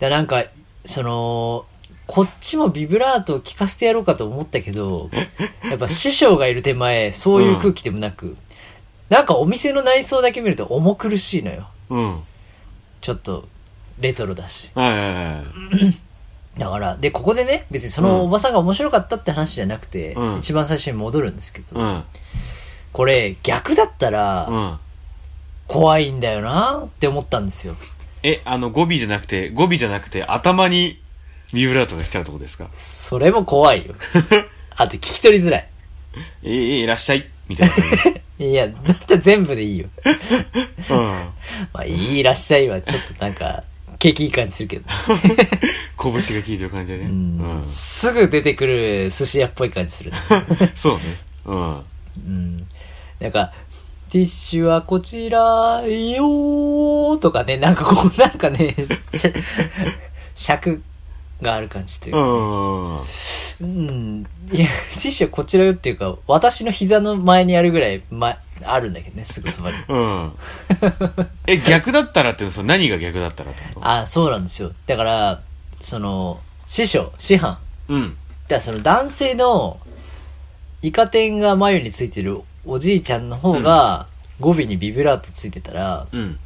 [0.00, 0.42] でなんか、
[0.84, 1.66] その、
[2.06, 5.10] こっちもビブラートを聞かせてやろうかと思ったけど、
[5.68, 8.36] やっぱ師匠がいる手前、そういう空気でもなく、
[9.08, 11.68] なんかお店の内装だけ見ると重苦しいのよ。
[11.90, 12.22] うん。
[13.00, 13.48] ちょっと、
[14.00, 14.72] レトロだし。
[14.74, 16.58] はいはいはい。
[16.58, 22.04] だから、で、ここでね、別にそのおばさんが面白かったって話じゃなくて、うん一番最初に戻るんですけど、うん。
[22.92, 24.78] これ逆だったらうん。
[25.66, 27.76] 怖いんだよなって思ったんですよ。
[28.22, 31.00] え、あの、語尾じゃなくて、語尾じゃなくて、頭に
[31.54, 32.68] ビブラートが来たってことですか？
[32.74, 33.94] それも怖いよ。
[34.76, 35.68] あと聞き取りづらい。
[36.42, 37.84] えー、えーいらっしゃいみたいな感
[38.38, 38.44] じ。
[38.50, 39.86] いや、だって全部でいいよ。
[40.90, 40.96] うん。
[41.72, 43.62] まあ、いいらっしゃいはちょっとなんか、
[44.00, 44.84] 景気いい感じするけど。
[46.02, 47.04] 拳が効いてる感じでね。
[47.04, 47.64] ううんん。
[47.66, 50.16] すぐ出てくる寿司屋っぽい感じするね。
[50.74, 51.00] そうね。
[51.46, 51.82] うん。
[52.16, 52.66] うん。
[53.20, 53.52] なんか、
[54.10, 58.74] ティッシュはこちらよーとかね、なんかこう、なんかね、
[59.14, 59.30] しゃ
[60.34, 60.82] 尺
[61.42, 62.18] がある感じというか。
[62.20, 62.96] うん。
[63.60, 64.26] うん。
[64.52, 69.76] いや、ティッシュはこちらよっていうか、私の膝の前にあるぐらい、ま、あるんだけどね、すぐそばに。
[69.88, 70.32] うん。
[71.46, 73.88] え、逆だったらってその何が逆だったらってこと？
[73.88, 74.72] あ、そうなんですよ。
[74.86, 75.40] だから、
[75.80, 77.58] その、師匠、師範。
[77.88, 78.10] うん。
[78.10, 78.16] だか
[78.54, 79.78] らその男性の、
[80.82, 84.06] イカ天が眉についてるおじいちゃんの方が、
[84.40, 86.38] 語尾にビブラートついてたら、うん。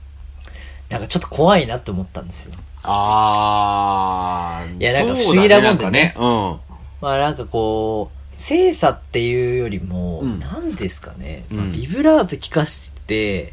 [0.88, 2.52] なんかちょっと怖いなって思ったんですよ。
[2.90, 4.80] あー。
[4.80, 6.60] いやなんか不思議なもんでねなん。
[7.00, 13.52] まあなんかこう、精査っていうよりも、うん何ですかね、うんまあビブラート聞かせて。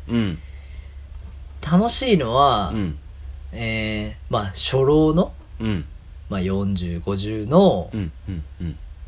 [1.61, 2.97] 楽しいのは、うん。
[3.51, 5.85] えー、まあ初老の、うん。
[6.29, 7.89] まあ40、50の。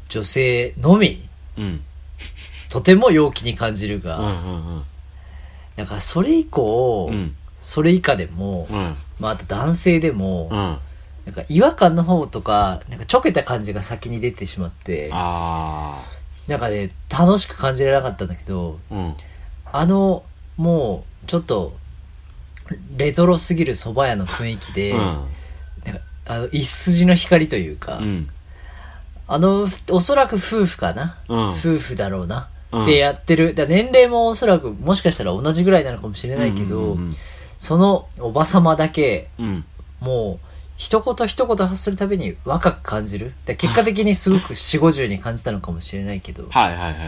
[0.09, 1.81] 女性のみ、うん。
[2.69, 4.75] とても陽気に感じるが、うん。
[4.75, 4.83] うん。
[5.75, 7.35] だからそれ以降、うん。
[7.59, 8.95] それ以下でも、うん。
[9.19, 10.77] まああと男性でも、うん。
[11.27, 16.01] なんか違和感の方とか、なんかちょけた感じが先に出てしまって、あ
[16.47, 18.95] なんかね、楽しく感じられなかったんだけど、ー。
[18.95, 19.15] うん。
[19.65, 20.23] あの、
[20.55, 21.75] もう、ちょっと、
[22.95, 24.99] レトロすぎる蕎麦屋の雰囲気で、うん。
[24.99, 25.25] なん
[25.95, 28.29] かあの、一筋の光というか、うん。
[29.27, 32.47] あの、おそらく夫婦かな、うん夫婦だろうな。
[32.71, 33.53] うんでやってる。
[33.53, 37.15] だ年齢もおそらく、もしかしたら同じぐらいなのかもしれないけど、うん。
[37.59, 39.65] そのおばさまだけ、うん。
[39.99, 43.33] もう、一言一言発するたびに若く感じる。
[43.45, 47.01] だから結果的にすごく 四五十に感じたのかもしれないけど、はいはいはいはい。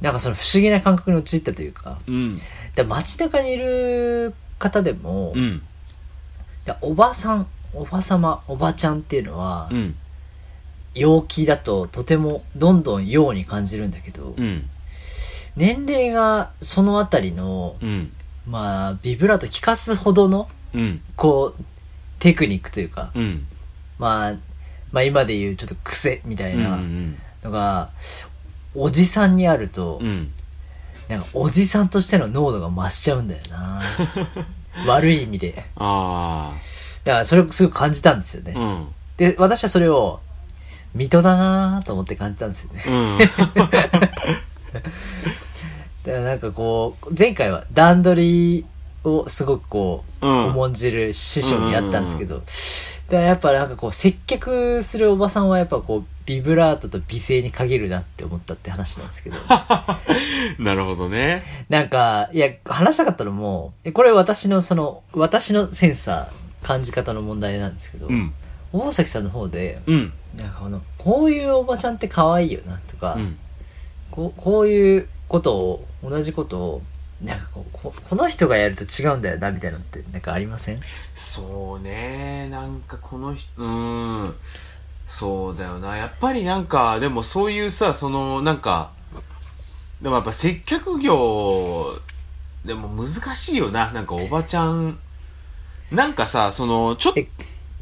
[0.00, 2.38] なんかその不思議な感覚に陥ったというか、うん。
[2.38, 5.62] だから街中にいる方でも、うん。
[6.64, 9.94] だからおばさん、おばさま、おばちゃんっていうのは、うん。
[10.94, 14.68] 陽気だととてもどんどん陽に感じるんだけど、うん。
[15.56, 18.12] 年齢がそのあたりの、うん。
[18.46, 21.00] まあ、ビブラート聞かすほどの、うん。
[21.16, 21.64] こう、
[22.18, 23.46] テクニックというか、うん。
[23.98, 24.34] まあ、
[24.90, 26.60] まあ今で言うちょっと癖みたいうん。
[26.60, 26.62] う。
[26.62, 27.90] なんのが、
[28.74, 30.32] おじさんにあると、うん。
[31.08, 33.82] なんかおじさんとしての濃度が増しちゃうんだよな
[34.86, 35.66] 悪い意味で。
[35.76, 36.54] あ
[37.04, 38.54] だからそれをすごく感じたんですよね。
[38.56, 38.60] あ。
[38.60, 38.88] うん。
[39.16, 40.20] で、私はそれを、
[40.94, 42.84] 水戸だなと思って感じたんですよね。
[42.86, 43.18] うん。
[46.04, 48.66] だからなんかこう、前回は段取り
[49.04, 52.46] をすごくこう、うん重んじる師匠にやったんですけど、だか
[53.10, 59.36] らやっぱなんかこう、接客するおばさんはやっぱこう、ビブラートと美声に限るなって思ったって話なんですけど。
[60.58, 61.42] なるほどね。
[61.68, 68.32] なんか、いや、話したかったのも、えこれ私のその、私のセンサー、感じ方の問題なんですけど、うん。
[68.72, 70.12] 大崎さんの方で、うん。
[70.36, 73.36] なんかこの、こういうおばちゃんって可愛いよな、とか、うん。
[74.12, 76.82] こうこういうことを、同じことを、
[77.24, 80.80] なんかこうこ、この人がやると違うんだよな、みたいなのって、なんかありません？
[81.14, 84.34] そうね、なんかこの人、うーん。
[85.06, 85.96] そうだよな。
[85.96, 88.90] やっぱりなんか、でもそういうさ、その、なんか、
[90.00, 91.98] でもやっぱ接客業、
[92.64, 93.90] でも難しいよな。
[93.92, 94.98] なんかおばちゃん、
[95.90, 97.28] なんかさ、その、ちょっとえ、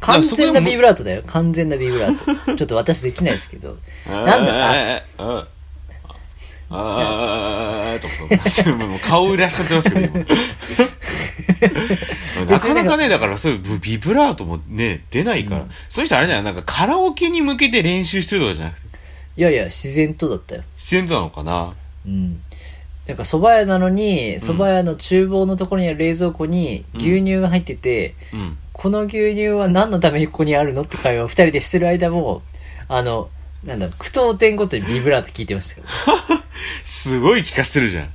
[0.01, 1.23] 完全なビブラートだよ。
[1.27, 2.57] 完全なビブラート。
[2.57, 3.77] ちょっと私できないですけど。
[4.07, 4.71] なんだ
[5.19, 5.47] あ
[6.73, 8.07] あああああと
[8.65, 10.25] か、もう顔いらっしゃってますけど、今
[12.53, 16.45] なかなかね、だからそういうビブラートもね、出ないから、そういう人あれじゃない？
[16.45, 18.87] なんかカラオケに向けて練習してるとかじゃなくて、
[19.37, 20.63] いやいや、自然とだったよ。
[20.77, 21.75] 自然となのかな？
[22.07, 22.41] うん。
[23.07, 28.57] なんか蕎麦屋なのに、蕎麦屋の厨房のところにある冷蔵庫に牛乳が入ってて、うん。
[28.73, 30.83] この牛乳は何のためにここにあるの？
[30.83, 32.43] って会話を二人でしてる間も、
[32.87, 33.29] あの、
[33.65, 35.87] なんだろう、句読点ごとにビブラート聞いてましたけど。
[36.85, 38.11] すごい聞かせてるじゃん。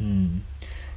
[0.00, 0.42] うん。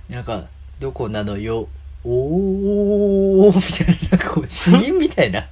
[0.09, 0.45] なんか、
[0.79, 1.67] どこなのよ、
[2.03, 5.47] おー、みたいな、なんかこう、詩吟みたいな。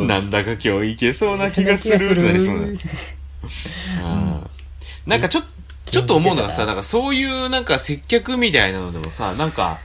[0.00, 2.62] なんだか今日いけそうな気がするってなりそうな。
[2.62, 2.74] うん
[5.06, 5.42] なんかちょ
[5.90, 9.78] ちょっと思うのがさ、なんかそういうなんか接客みたいなのでもさ、なんか、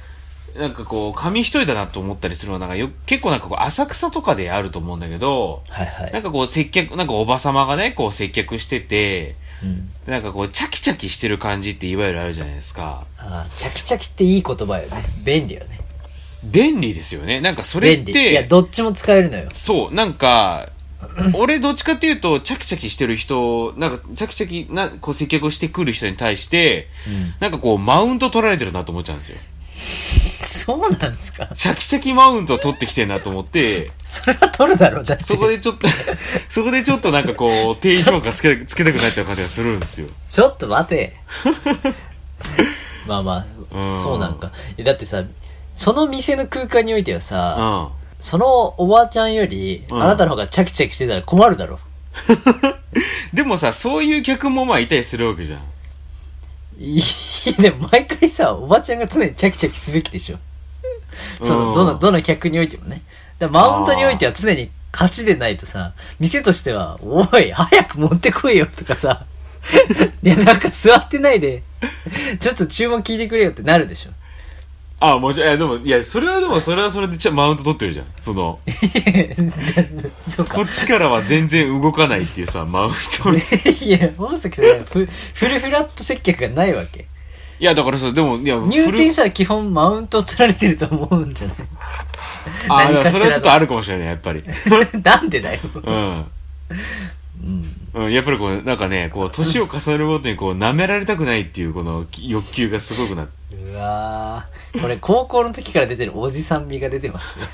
[0.55, 6.11] なんかこう、紙一重だなと思ったりするのは、なんかよ、結構なんかこう、浅草とかであると思うんだけど、はいはい。
[6.11, 9.89] なんかこう、接客、なんかおばさまがね、こう接客してて、うん。
[10.05, 13.05] なんかこう、チャキチャキしてる感じっていわゆるあるじゃないですか。
[13.17, 15.03] ああ、チャキチャキっていい言葉よね。
[15.23, 15.79] 便利よね。
[16.43, 17.41] 便利ですよね。
[17.41, 18.31] なんかそれっ便利。
[18.31, 19.49] いや、て、どっちも使えるのよ。
[19.53, 20.69] そう、なんか、
[21.33, 27.33] 俺どっちかっていうと、チャキチャキしてる人、なんか、チャキチャキな、こう接客をしてくる人に対して、うん。
[27.39, 29.37] なんかこう、マウント取られてるなと思っちゃうんですよ。
[29.79, 31.47] そうなんですか？
[31.55, 35.23] チャキチャキマウントを取ってきてるなと思って、それは取るだろう、だって。
[35.23, 35.87] そこでちょっと、
[36.49, 40.07] そこでちょっとなんかこう、低評価つけ、つけたくなっちゃう感じがするんですよ。
[40.29, 41.15] ちょっと待て。
[43.07, 44.51] まあまあ、うんそうなんか。
[44.77, 45.23] えだってさ、
[45.75, 47.89] その店の空間においてはうさ、ん。
[48.19, 51.79] そのおばあちゃんより、うんあなたの方がチャキチャキしてたら困るだろ。
[53.33, 55.61] でもさ、そういう客もまあいたりするわけじゃん。
[56.79, 57.03] いや、
[57.61, 60.37] でも毎回さ、おばちゃんが常にチャキチャキすべきでしょ。
[61.41, 63.01] その、どの、どの客においてもね。
[63.37, 69.25] だからマウントにおいては常に勝ちでないとさ、店としては、おい、早く持ってこいよとかさ、
[70.23, 71.63] いや、なんか座ってないで、
[72.39, 74.11] ちょっと注文聞いてくれよってなるでしょ。
[75.01, 78.05] あもちろん、いや、でも、いや、それはでも、それはそれでちゃマウント取ってるじゃん。
[78.21, 79.85] その、 じゃ
[80.27, 80.61] そうかこ。
[80.63, 83.33] っちからは全然動かないっていうさ、マウント。
[83.33, 83.39] い
[83.87, 87.05] いや、大崎さん、フフルフラット接客がないわけ。
[87.59, 91.57] や、だからさ、でも、いや、入店したら基本マウントを取られてると思うんじゃない？
[92.69, 94.43] あだからそれはちょっとあるかもしれない、やっぱり。
[95.03, 95.59] なんでだよ。
[95.75, 96.25] うん。
[97.43, 98.03] うん。
[98.05, 103.55] うん、やっぱりこう、なんかね、こう、年を重ねるごとにこう、 舐められたくないっていう、この欲求がすごくなって。
[103.55, 107.45] うわーこれ高校の時から出てるおじさん味が出てますね。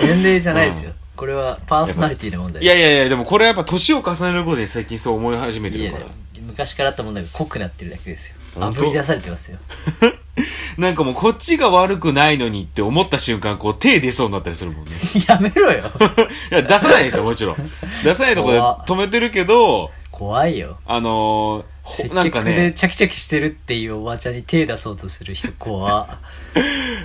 [0.00, 0.92] 年齢じゃないですよ。
[1.16, 6.06] これはパーソナリティの問題いやいやいや、でもこれはやっぱ年を重ねるごとに最近そう思い始めてるから。
[6.46, 8.36] 昔からあった問題が濃くなってるだけですよ。
[8.54, 9.58] 本当炙り出されてますよ。
[10.78, 14.90] なんかもうこっちが悪くないのにって思った瞬間、こう手出そうになったりするもんね。
[15.28, 15.84] やめろよ。
[16.50, 17.56] いや、出さないですよ、もちろん。
[18.02, 20.78] 出さないところで止めてるけど、怖いよ。
[20.86, 21.74] あのー
[22.14, 26.18] なんかね、チャキチャキしてるっていうおばちゃんに手出そうとする人怖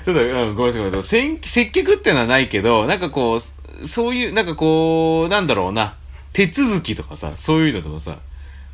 [0.05, 1.37] ちょっと、うん、ごめんなさい、ごめんなさい。
[1.39, 5.95] 接接客っていうのはないけど、なんかこう、そういう、なんかこう、なんだろうな、
[6.31, 8.19] 手続きとかさ、そういうのでもさ、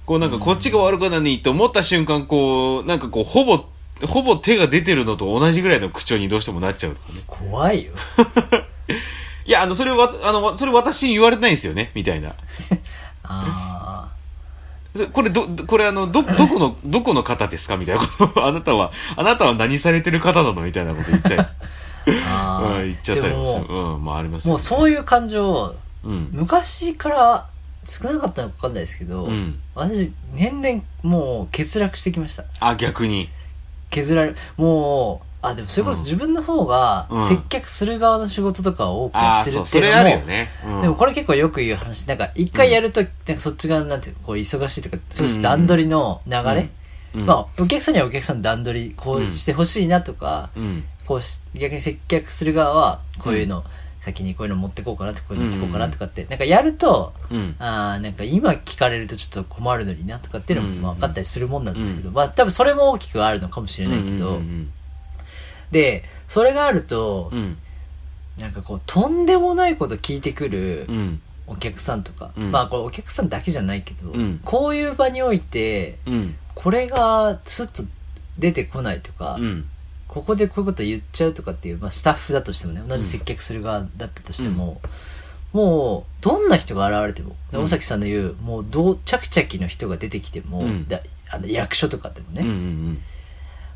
[0.06, 3.66] こうなんかこっちが悪くないのにって思った瞬間、こう、なんかこう、ほぼ、
[4.08, 7.22] ほぼ手が出てるのと同じぐらいの口調にどうしてもなっちゃうとかね。
[7.28, 7.94] 怖いよ。
[9.46, 12.34] いや、あの、それわ、あの、わそれ私に言われてないんですよね、みたいな。
[13.24, 14.10] あ
[14.96, 17.76] それこれど、どこれあの、ど、どこの、 どこの方ですか？
[17.76, 18.46] みたいなこと。
[18.46, 20.62] あなたは、あなたは何されてる方なの？
[20.62, 21.46] みたいなこと言ったり、ー
[22.28, 22.82] あー。
[22.82, 23.66] うん、言っちゃったりもする。
[23.68, 26.30] うん、まあありますよ、もうそういう感情、うん。
[26.32, 27.48] 昔から
[27.86, 29.60] 少なかったのかわかんないですけど、うん。
[29.76, 32.44] 私、年々もう欠落してきました。
[32.60, 33.30] あ、逆に。
[33.92, 34.36] 削られる。
[34.58, 40.50] もう、あ、でもそれこそ自分の方がうん接客する側の仕事とかを多くやってるそう、っていうのも、それあるよね。
[40.66, 42.06] うん、でもこれ結構よく言う話。
[42.06, 46.70] なんか一回やると、なんかそっち側のなんていうのこう忙しいとか、そうして段取りの流れ、
[47.14, 50.84] うん、まあ、お客さんにはお客さんの段取り、こうしてほしいなとか、うん。
[51.06, 53.64] こうし、逆に接客する側は、こういうの、
[54.06, 57.56] 先にこういうの持ってこうかなとか、こういうの聞こうかなとかって、なんかやると、うん。
[57.58, 64.72] ああ、なんか今聞かれるとちょっと困るのになとかっていうのうんも分かったりするもんなんですけど、うんまあ多分それも大きくあるのかもしれないけど、うんうん
[65.72, 67.58] で、それがあると、うん。
[68.40, 71.22] なんかこう、とんでもないこと聞いてくるうん。
[71.48, 76.36] お客さんとか、うんまあこれお客さんだけじゃないけど、うんこういう場において、うん。
[76.54, 77.84] これがスッと
[78.38, 79.66] 出てこないとか、うん。
[80.16, 84.80] ここでこういうこと言っちゃうとかっていう、まあ、スタッフだとしてもね同じ接客する側だったとしても、
[85.52, 87.64] もうどんな人が現れてもでうん。
[87.66, 90.88] 尾崎さんの言うもうどうチャキチャキの人が出てきても、うん。
[90.88, 92.38] だあの役所とかでもうん。
[92.38, 93.00] うんね、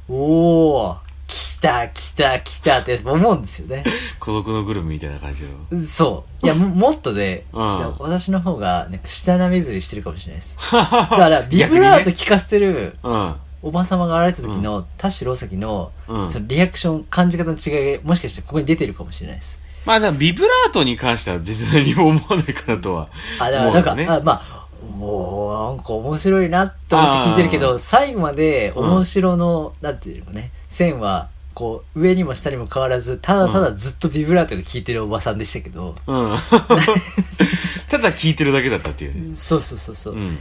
[0.08, 0.98] おお
[1.28, 3.84] 来た来た来たって思うんですよね。
[4.22, 5.84] 孤独のグルメみたいな感じの。
[5.84, 6.46] そう。
[6.46, 7.78] いやももっとね、うん。
[7.80, 10.58] いや私の方がなんか下なめずりしてるかもしれないです。
[10.72, 13.36] だからビブラート聞かせてるうん。
[13.62, 23.10] おばさまが現れた時の田代崎のうんそのリアクション感じ方の違いがもしかしてここに出てるかもしれないですまあ、だからビブラートに関しては別に何も思わないかなとは。
[23.40, 24.60] あだからなんか、思うよねあまあ
[24.98, 36.36] もうなんか面白いなと思って聞いてるけあど最後まで面白の、なんていうのね線はこう上にも下にも変わらずただただずっとビブラートが効いてるおばさんでしたけど、うん。
[37.90, 39.36] ただ聞いてるだけだったっていうね。
[39.36, 40.38] そうそうそうそう、うん。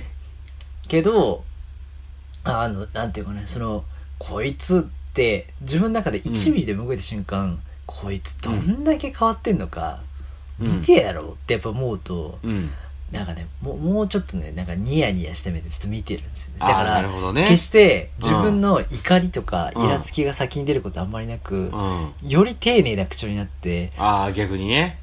[0.86, 1.44] けど
[2.48, 3.84] あのなんていうかねその
[4.18, 10.08] こいつって自分の中で1ミリでも動いた瞬間、こいつどんだけ変わってんのか、うん
[10.60, 12.70] 見てやろうってやっぱ思うと、うん。
[13.12, 22.28] なんかねもうもうちょっとねなんかニヤニヤした目でずっと見てるんですよねだからなるほどね決して自分の怒りとかうんイラつきが先に出ることあんまりなく、うん。
[22.28, 24.98] より丁寧な口調になってああ、逆にね。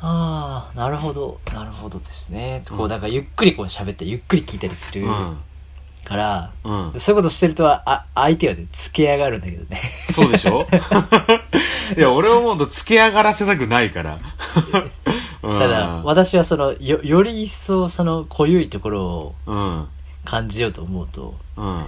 [0.00, 5.38] ああなるほどなるほどですね、こううんなんかゆっくりこう喋ったりゆっくり聞いたりするうん。
[6.10, 7.00] から、うん。
[7.00, 10.66] そういうことしてるとあ相手はねつけ上がるんだけどねそうでしょ？
[11.96, 14.18] いや、俺はもうつけ上がらせたくないから。
[15.42, 19.88] うんただ私はそのよより一層その濃ゆいところをうん。
[20.24, 21.84] 感じようと思うとうん。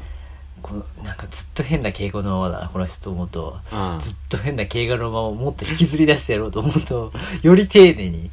[0.62, 8.30] このなんかずっと変な敬語のままだなこの人と思うと、うんずっと変な敬語のままもっと引きずり出してやろうと思うとより丁寧に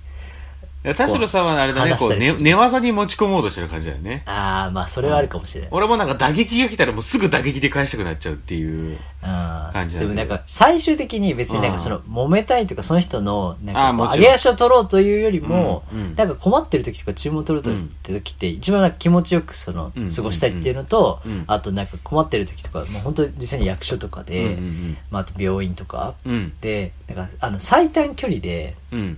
[0.83, 4.23] 田代さんはあれだね、こう、寝技に持ち込もうとしてる感じだよね。
[4.25, 8.97] ああまあそれはあるかもしれない、俺もなんか打撃が来たらもうすぐ打撃で返したくなっちゃうっていう。
[9.21, 26.33] あ感じだけどでもなんか最終的に別になんかその揉めたいとかその人のなんか上げ足を取ろうというよりも、うんうんなんか困ってる時とか注文取るとって時って一番なんか気持ちよくそのうん過ごしたいっていうのと、うんあとなんか困ってる時とかもう本当に実際に役所とかで、うんうんまあ、あと病院とかうん。
[26.33, 26.53] うん。
[26.61, 29.17] でなんかあの最短距離でうん。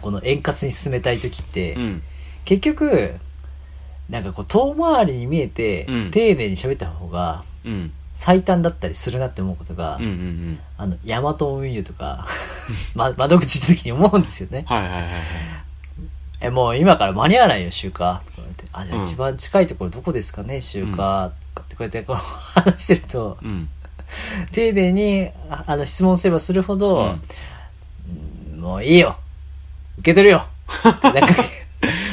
[0.00, 2.02] この円滑に進めたい時って、うん。
[2.44, 3.14] 結局
[4.08, 7.92] なんかこう遠回りに見えて、うん丁寧に喋った方がうん。
[8.14, 10.58] 最短だったりするなって思うことが、うんうんうん。
[10.78, 12.26] あの、ヤマト運輸とか、
[12.96, 14.64] ま、窓口行った時に思うんですよね。
[14.66, 15.12] はいはいはいはい。
[16.40, 18.22] え、もう今から間に合わないよ、週か。
[18.24, 21.32] とか言われて、あ、じゃうんあ一番近いところどこですかね、週か。
[21.56, 23.68] とかってこうやってこう話してると、うん。
[24.50, 27.20] 丁寧に、ああの、質問すればするほど、うんうん
[28.56, 29.16] もういいよ
[29.98, 30.46] 受け取るよ
[30.84, 31.28] なんか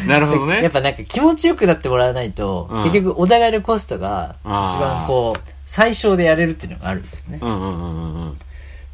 [0.07, 0.61] なるほどね。
[0.61, 7.39] やっぱなんか気持ちよくなってもらわないと、うん結局お互いのコストが一あー番こう、最小でやれるっていうのがあるんですよね。
[7.41, 8.39] うんうんうんうんうん。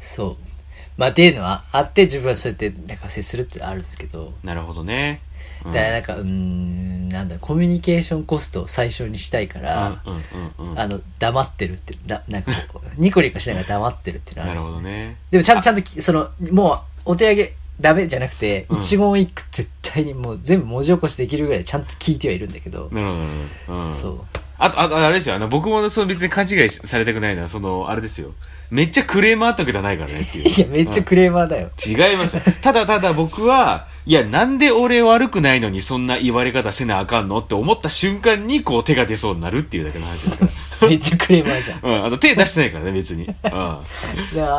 [0.00, 0.36] そう。
[0.96, 5.20] まあっていうのはあって自分はそうやってなんか接するってあるんですけど、なるほどね。
[5.64, 10.22] うんだからなんか、うーん、なんだ、コミュニケーションコストを最小にしたいから、うんうん
[10.58, 10.78] うんうん。
[10.80, 15.16] あの、黙ってるってだなんかこう、ニコニコしながら黙ってるっていうのはあるなるほどね。
[15.30, 23.30] でもちゃんちゃんとき、その、もう、お手上げダメじゃなくて、うん一言一句絶対にもう全部文字起こしできるぐらいちゃんと聞いてはいるんだけど、なるほどなる
[23.66, 23.78] ほど。
[23.78, 23.94] うん。
[23.94, 24.20] そう。
[24.58, 25.34] あと、あと、あれですよ。
[25.34, 28.32] あの、僕もその別に勘違いされたくないのは、その、あれですよ。
[28.70, 30.48] めっちゃクレームあったわけじゃないからねっていう。
[30.48, 31.70] いや、めっちゃクレーマーだよ。
[31.84, 32.42] 違いますよ。
[32.62, 40.48] ただただ僕は、いや、なんで俺悪くないのにそんな言われ方せなあかんのって思った瞬間に、こう手が出そうになるっていうだけの話ですか
[40.88, 41.80] めっちゃクレーマーじゃん。
[41.82, 41.90] ら。
[41.90, 42.06] うん。
[42.06, 43.24] あと手出してないからね、別に。
[43.24, 43.32] うん。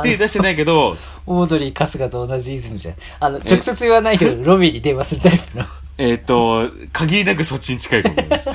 [0.03, 2.95] 手出してないけど、オードリー春日と同じイズムじゃん。
[3.19, 5.65] あの、直接言わないけど、 ロビーに電話するタイプの。
[5.97, 8.49] えっ、と、限りなくそっちに近いかもしれないです。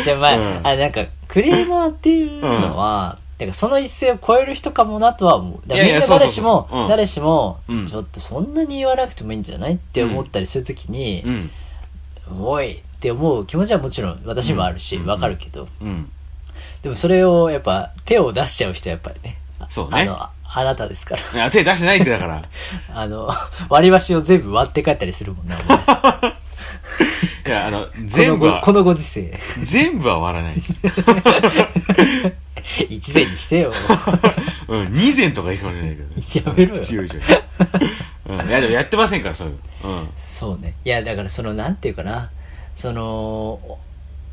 [0.04, 5.66] でもまあ、うんあなんか、クレーマーっていうのは、だからその一線を超える人かもなとは思う。
[5.66, 11.50] だからみんな誰しも誰しもうん、ちょっとそんなに言わなくてもいいんじゃないって思ったりするときにう、ん。
[12.38, 16.10] おいって思う気持ちはもちろん私もあるし、うんわかるけど、うん。
[16.82, 21.50] でもそれをやっぱ手を出しちゃう人はやっぱりね、あそうねあの、ああなたですから。
[21.50, 22.44] 手出してないってだから。
[22.94, 23.30] あの、
[23.70, 25.56] 割り箸を全部割って帰ったりするもんな、
[27.46, 29.32] いや、あの、こ全部はのごこ、のご時世。
[29.62, 30.54] 全部は割らない。
[32.88, 33.72] 一膳にしてよ。
[34.68, 36.14] うん、二膳とかいいかもしれないけどね。
[36.46, 37.24] やめろよ必要以上に。
[38.28, 38.48] うん。
[38.48, 40.00] いや、でもやってませんから、そういうの。
[40.00, 40.08] うん。
[40.18, 40.74] そうね。
[40.84, 42.30] いや、だからその、なんていうかな、
[42.74, 43.78] その、お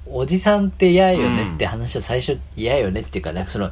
[0.10, 3.72] おじさんって嫌よねって話を最初嫌よねっていうか、なんかその、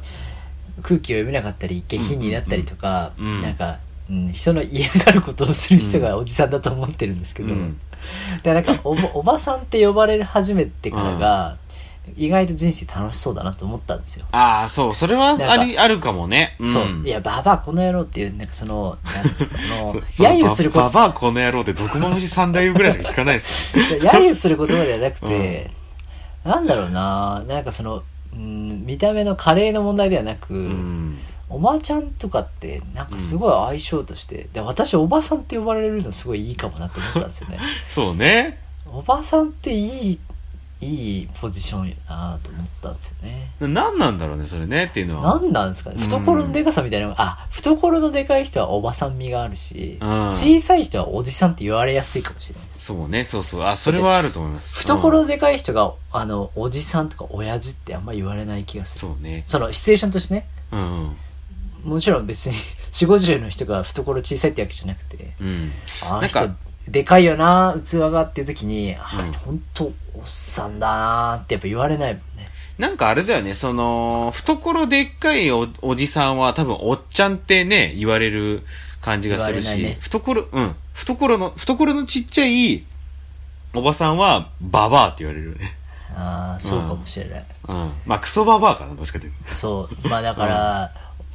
[0.82, 3.78] 空気を読めなかったり下品になったりとか、うんうんうんなんか、
[4.08, 7.80] うん、人の嫌がることをする人がおじさんだと思ってるんですけど、うん
[8.42, 11.56] でなんかおばおばさんって呼ばれ始めてからが、
[12.16, 14.26] 意外と人生楽しそうだなと思ったんですよ。
[14.32, 16.56] ああ、そう、それはあり、あるかもね。
[16.62, 16.86] んそう。
[17.04, 25.70] いや、ババアこの野郎っていう、なんかその、なんこの、 そう揶揄するこババアこの野郎って毒まむし三代ぐらいしか聞かないですかと、揶揄する言葉ではなくて、
[26.44, 28.02] なんだろうななんかその、
[28.32, 31.18] うん、見た目のカレーの問題ではなく、うん。
[31.48, 37.58] おばちゃんとかって、なんかすごい相性として、で私おばさんって呼ばれるのすごいいいかもなと思ったんですよね。
[37.88, 38.58] そうね。
[38.86, 40.18] おばさんっていい、
[40.80, 43.50] いいポジションよなと思ったんですよね。
[43.60, 45.40] 何なんだろうね、それねっていうのは。
[45.40, 52.84] なんなんですかね懐のでかさみたいなのが、あ、懐のでかい人はおばさん味があるし、うん小さい人はおじさんって言われやすいかもしれないです。
[52.86, 53.62] そうね、そうそう。
[53.62, 54.78] あ、それはあると思います。
[54.80, 59.08] 懐うんのでかい人が、あの、おじさんとか親父ってあんま言われない気がする。
[59.12, 59.44] そうね。
[59.46, 61.16] その、シチュエーションとしてね、うん。
[61.84, 62.54] もちろん別に、
[62.92, 65.72] 4、50の人が懐小さいってわけじゃなくて、うん。
[66.02, 66.54] あのなんか人、
[66.88, 69.92] でかいよな、器がっていう時に、あうん本当おっ
[70.24, 72.48] さんだなってやっぱ言われないもんね。
[72.78, 78.64] なんかあれだよね、その、懐でっかいおおじさんは多分おっちゃんってね、言われる
[79.00, 80.76] 感じがするし、ね懐、うん。
[80.94, 82.84] 懐の、懐のちっちゃい
[83.74, 85.76] おばさんはババアって言われるよね。
[86.14, 87.44] ああ、そうかもしれない。
[87.68, 87.92] うん。
[88.06, 90.08] まあ、クソババアかな、どっちかというそう。
[90.08, 90.92] まあだから、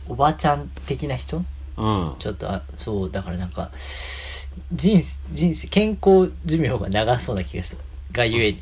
[0.07, 1.37] おばちゃん的な人？
[1.37, 1.43] と。
[1.77, 2.15] うん。
[2.19, 3.69] ちょっと、あそう、だからなんか、
[4.73, 7.77] 人生、人生、健康寿命が長そうな気がした。
[8.13, 8.61] がゆえに。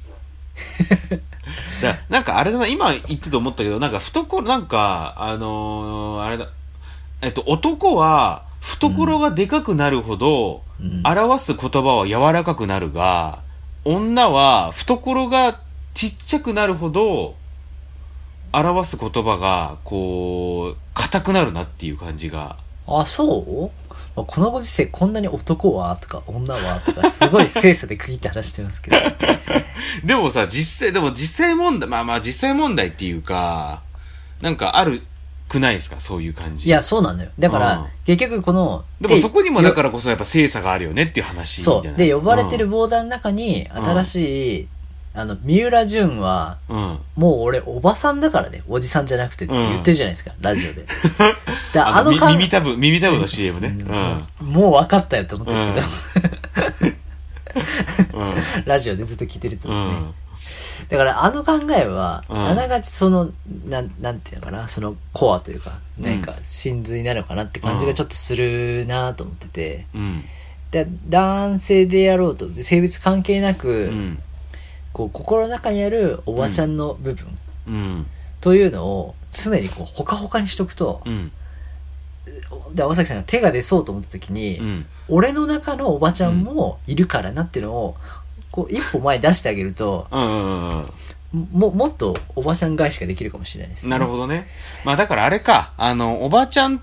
[1.81, 6.47] だなんかあれだな、今言ってて思ったけど、なんか懐、なんか、あのーあれだ、
[7.21, 13.39] えっと、男は、懐がでかくなるほど、うん表す言葉は柔らかくなるが、
[13.85, 15.59] 女は懐が
[15.93, 17.35] ちっちゃくなるほど、
[18.53, 22.57] 表す言葉が、こう、硬くなるなっていう感じが。
[22.87, 23.88] あ、そう？
[23.88, 23.88] まあ
[24.25, 28.97] このご時世こんなに男はとか女はとか、すごい精査で区切って話してますけど。
[30.03, 33.81] でもさ、実際、でも実際問題、まあまあ実際問題っていうか、
[34.41, 35.01] なんかある
[35.47, 35.99] くないですか？
[35.99, 36.67] そういう感じ。
[36.67, 37.31] いや、そうなんだよ。
[37.39, 41.97] だから、うん結局この、でもそこにもだらからこそやっぱ精査があるよねっていう話そう。
[41.97, 44.15] で、呼ばれてるうんボーダーの中に、新し
[44.61, 44.67] い、
[45.19, 46.99] あの、三浦淳は、うん。
[47.15, 50.85] もう俺、おばさんだからね、おじさんじゃなくてって言ってるじゃないですか、ラジオで。
[51.73, 53.75] であの、み感耳たぶ、耳たぶの CM ね。
[54.41, 54.47] うん。
[54.47, 56.91] もう分かったよと思ってるけ
[58.13, 58.35] ど、 うん。
[58.65, 59.97] ラジオでずっと聞いてるとう思うね。
[59.99, 60.13] ん。
[60.87, 63.29] だからあの考えは、うんあながちその、
[63.67, 70.23] なん、なんていうのかな、そのコアというか、うん何か真髄なのかなって感じがちょっとするなと思ってて、うん。
[70.71, 74.19] で男性であろうと、性別関係なく、うん。
[74.99, 77.25] こう、心の中にあるおばちゃんの部分
[77.67, 78.05] うん。
[78.41, 81.31] というのを常にこう、ほかほかにしとくと、うん。
[82.75, 84.85] で、青崎さんが手が出そうと思った時に、うん。
[85.07, 87.95] 俺の中のおばちゃんもいるからなっていうのを、
[88.51, 94.47] こう、一歩前に出してあげると、うんうんうんも、もっとおばちゃん返しができるかもしれないです、なるほどね。
[94.83, 96.81] まあだからあれか、あの、おばちゃん、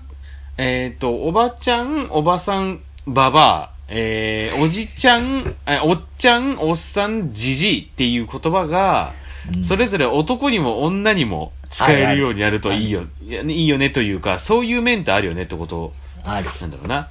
[0.57, 9.13] えっ、と、おばちゃん、おばさん、ばばあ、えー、おじちゃん、えおっちゃん、おっさん、じじいっていう言葉が、
[9.55, 15.93] うんそれぞれ男にも女にも使えるようになるといいよ、いやいいよねというか、そういう面ってあるよねってこと
[16.25, 16.49] ある。
[16.59, 17.07] なんだろうな。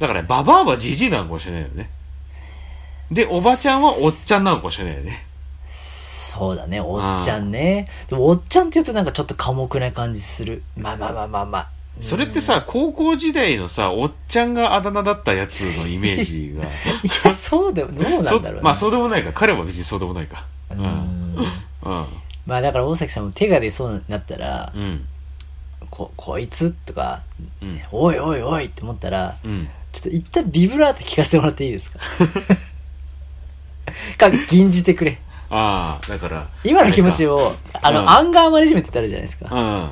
[0.00, 1.90] だから、ババアはじじいなのかもしれないよね。
[3.12, 5.26] で、おばちゃんはおっちゃんなのかもしれないよね。
[5.68, 7.86] そうだね、おっちゃんね。
[8.08, 10.62] でも、おっちゃんって言うとなんかちょっと寡黙な感じする。
[10.76, 11.75] まあまあまあまあまあ。
[12.00, 16.64] それってさ、高校時代のさ、おっちゃんがあだ名だったやつのイメージが。
[16.68, 16.68] い
[17.24, 18.58] や、そうでも、どうなんだろうね。
[18.58, 19.30] そまあそうでもないか。
[19.32, 20.44] 彼は別にそうでもないか。
[20.70, 20.80] ううん。
[20.82, 21.36] ん。
[21.84, 22.04] うん。
[22.46, 25.06] まあだから大崎さんも手が出そうになったら、うん。
[25.90, 27.22] こ、こいつとか、
[27.62, 27.80] うん。
[27.92, 29.68] おいおいおいって思ったら、うん。
[29.92, 31.98] ちょっと一旦ビブラート聞かせてもらっていいですか？
[34.18, 35.18] か、吟じてくれ。
[35.48, 36.46] ああ、だから。
[36.64, 37.36] 今の気持ちを。
[37.36, 39.46] を、あの、うんアンガーマネジメントってあるじゃないですか。
[39.50, 39.90] うん。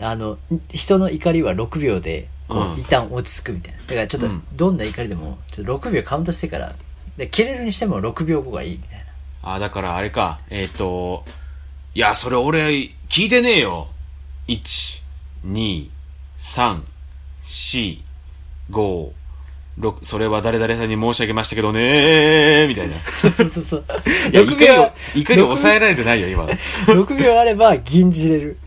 [0.00, 0.38] あの、
[0.72, 2.28] 人の怒りは6秒で、
[2.76, 3.80] 一旦落ち着くみたいな。
[3.80, 6.74] だからちょっとうん、どんな怒りでも、ちょっと6秒カウントしてから、
[7.16, 9.04] で、切れるにしても6秒後がいいみたいな。
[9.42, 10.40] ああ、だからあれか。
[10.50, 11.24] えっ、と、
[11.94, 12.68] いや、それ俺、
[13.08, 13.88] 聞いてねえよ。
[14.46, 15.02] 1、
[15.46, 15.88] 2、
[16.38, 16.80] 3、
[17.40, 17.98] 4、
[18.70, 19.10] 5、
[19.80, 22.94] 6、それは誰々さんに申し上げましたけどねー、みたいな。
[22.94, 23.84] そうそうそうそう。
[24.32, 26.44] いや、6怒りを秒は、、怒りを抑えられてないよ、今。
[26.86, 28.58] 6秒あれば吟じれる。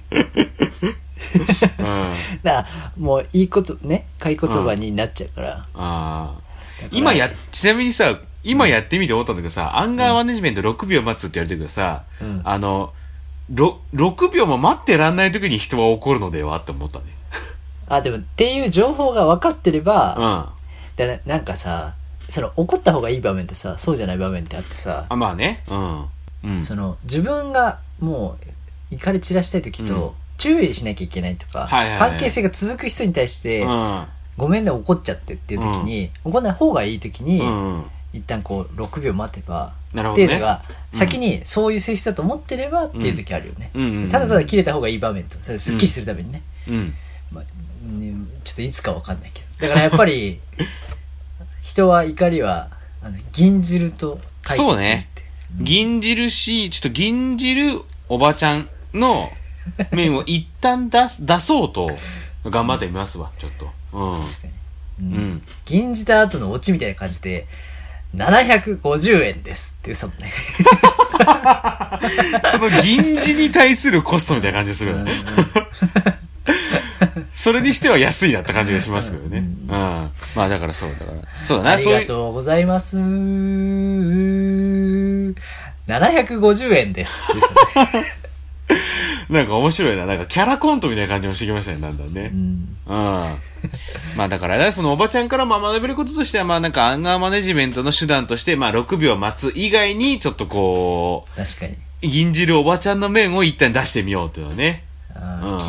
[1.79, 1.85] うん。
[1.85, 2.13] あ
[2.43, 5.65] だから、もう、いいこと、ね、買い言葉になっちゃうから。
[5.73, 6.35] あ
[6.81, 12.91] だから今や、ちなみにさ、今やってみて思ったんだけどさ、アンガーマネジメント6秒待つってやるときはさ、うんあの、
[13.53, 17.05] ろ6秒も待ってらんない時に人は怒るのではって思ったね。
[17.87, 20.97] あ、でも、っていう情報が分かってれうば、ん。
[20.97, 21.93] だななんかさ、
[22.29, 25.63] その怒った方がいい場面とさ、そうじゃない場面ってあってさ、あ、まあね。
[25.69, 26.05] うん。
[26.43, 26.63] うん。
[26.63, 28.37] その自分がも
[28.89, 34.05] う怒り散らしたい時と、うん注意しなきゃいけないとか、はいはいはい関係性が続く人に対して、うん。
[34.37, 37.85] ごめんね怒っちゃってっていう時に、怒んない方がいい時に、うん。
[38.13, 40.25] 一旦こう6秒待てば、なるほどね。
[40.25, 40.63] っていうのが、
[40.93, 43.71] 先にそういう性質だと思ってればっていう時あるよね。
[43.73, 46.41] うんうんうんただただ切れた方がいい場面と、それすっきりするためにね。
[46.67, 46.93] うん。
[47.31, 47.43] まあ
[47.83, 49.67] うんちょっといつかわかんないけど。
[49.67, 50.39] だからやっぱり、
[51.61, 52.69] 人は怒りは、
[53.03, 55.07] あの銀汁と解決するってそうね。
[55.59, 59.29] 銀汁し、ちょっと銀汁おばちゃんの
[59.91, 61.91] 面を一旦出す、出そうと
[62.45, 63.71] 頑張ってみますわ、ちょっと。
[63.93, 64.21] うん。
[64.27, 64.53] 確かに。
[65.13, 65.41] ううんん。
[65.65, 67.47] 銀じた後のオチみたいな感じで、
[68.15, 70.31] 750円ですって嘘もね。
[72.51, 75.11] その銀次に対するコストみたいな感じがするよね。
[77.33, 79.39] それにしては安いなって感じがしますけどね。
[79.39, 80.11] ううんん。
[80.35, 81.17] まあだからそうだから。
[81.43, 81.85] そうだな、あり。
[81.85, 82.97] がとうございます。
[85.87, 87.23] 750円です。
[87.33, 88.20] ですよね
[89.31, 90.05] なんか面白いな。
[90.05, 92.31] なんかキャラコントみたいな感じもしてきましたね、だんだんね。
[92.33, 92.95] うんうん。
[94.17, 101.73] まあだからね、そのおばちゃんからまあ学べることとしては、まあなんかアンガーマネジメントの手段として、まあ6秒待つ以外に、ちょっとこ確かに。
[101.73, 104.83] う、銀汁おばちゃんの面を一旦出してみようっていうのはね。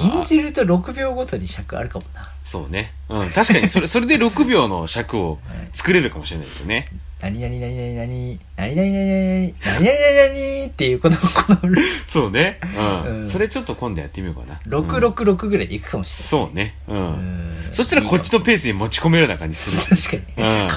[0.02, 2.28] 銀汁と6秒ごとに尺あるかもな。
[2.42, 2.92] そうね。
[3.08, 3.30] うん。
[3.30, 5.38] 確かに、それ、それで6秒の尺を
[5.72, 6.88] 作れるかもしれないですよね。
[7.22, 11.22] 何々何々何何々何々何々何々何っていうこの、こ
[11.66, 12.58] のそうね。
[13.06, 13.26] うん。
[13.26, 14.60] それちょっと今度やってみようかな。
[14.66, 16.48] うん666ぐらいでいくかもしれない。
[16.48, 16.74] そうね。
[16.88, 17.54] うん。
[17.70, 19.78] そしたらこっちのペースに持ち込めるような感じする。
[19.78, 20.70] 確かに、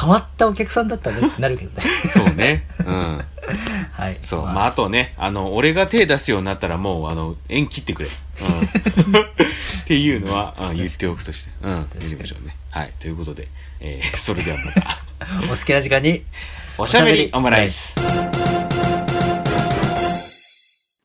[0.00, 1.82] 変わったお客さんだったらなるけどね。
[2.12, 2.66] そうね。
[2.78, 3.24] うん。
[3.92, 4.18] はい。
[4.20, 4.42] そう。
[4.44, 8.08] まあ、あとね、あの、俺が手出すようになったらもう、あの、縁切ってくれ。
[8.08, 9.20] うん。
[9.84, 11.50] っていうのは、うん言っておくとして。
[11.62, 11.86] うん。
[11.98, 12.56] 言いましょうね。
[12.70, 12.92] はい。
[12.98, 13.48] ということで、
[13.86, 16.24] えー、それではまた、お好きな時間に、
[16.78, 17.94] おしゃべりオムライス。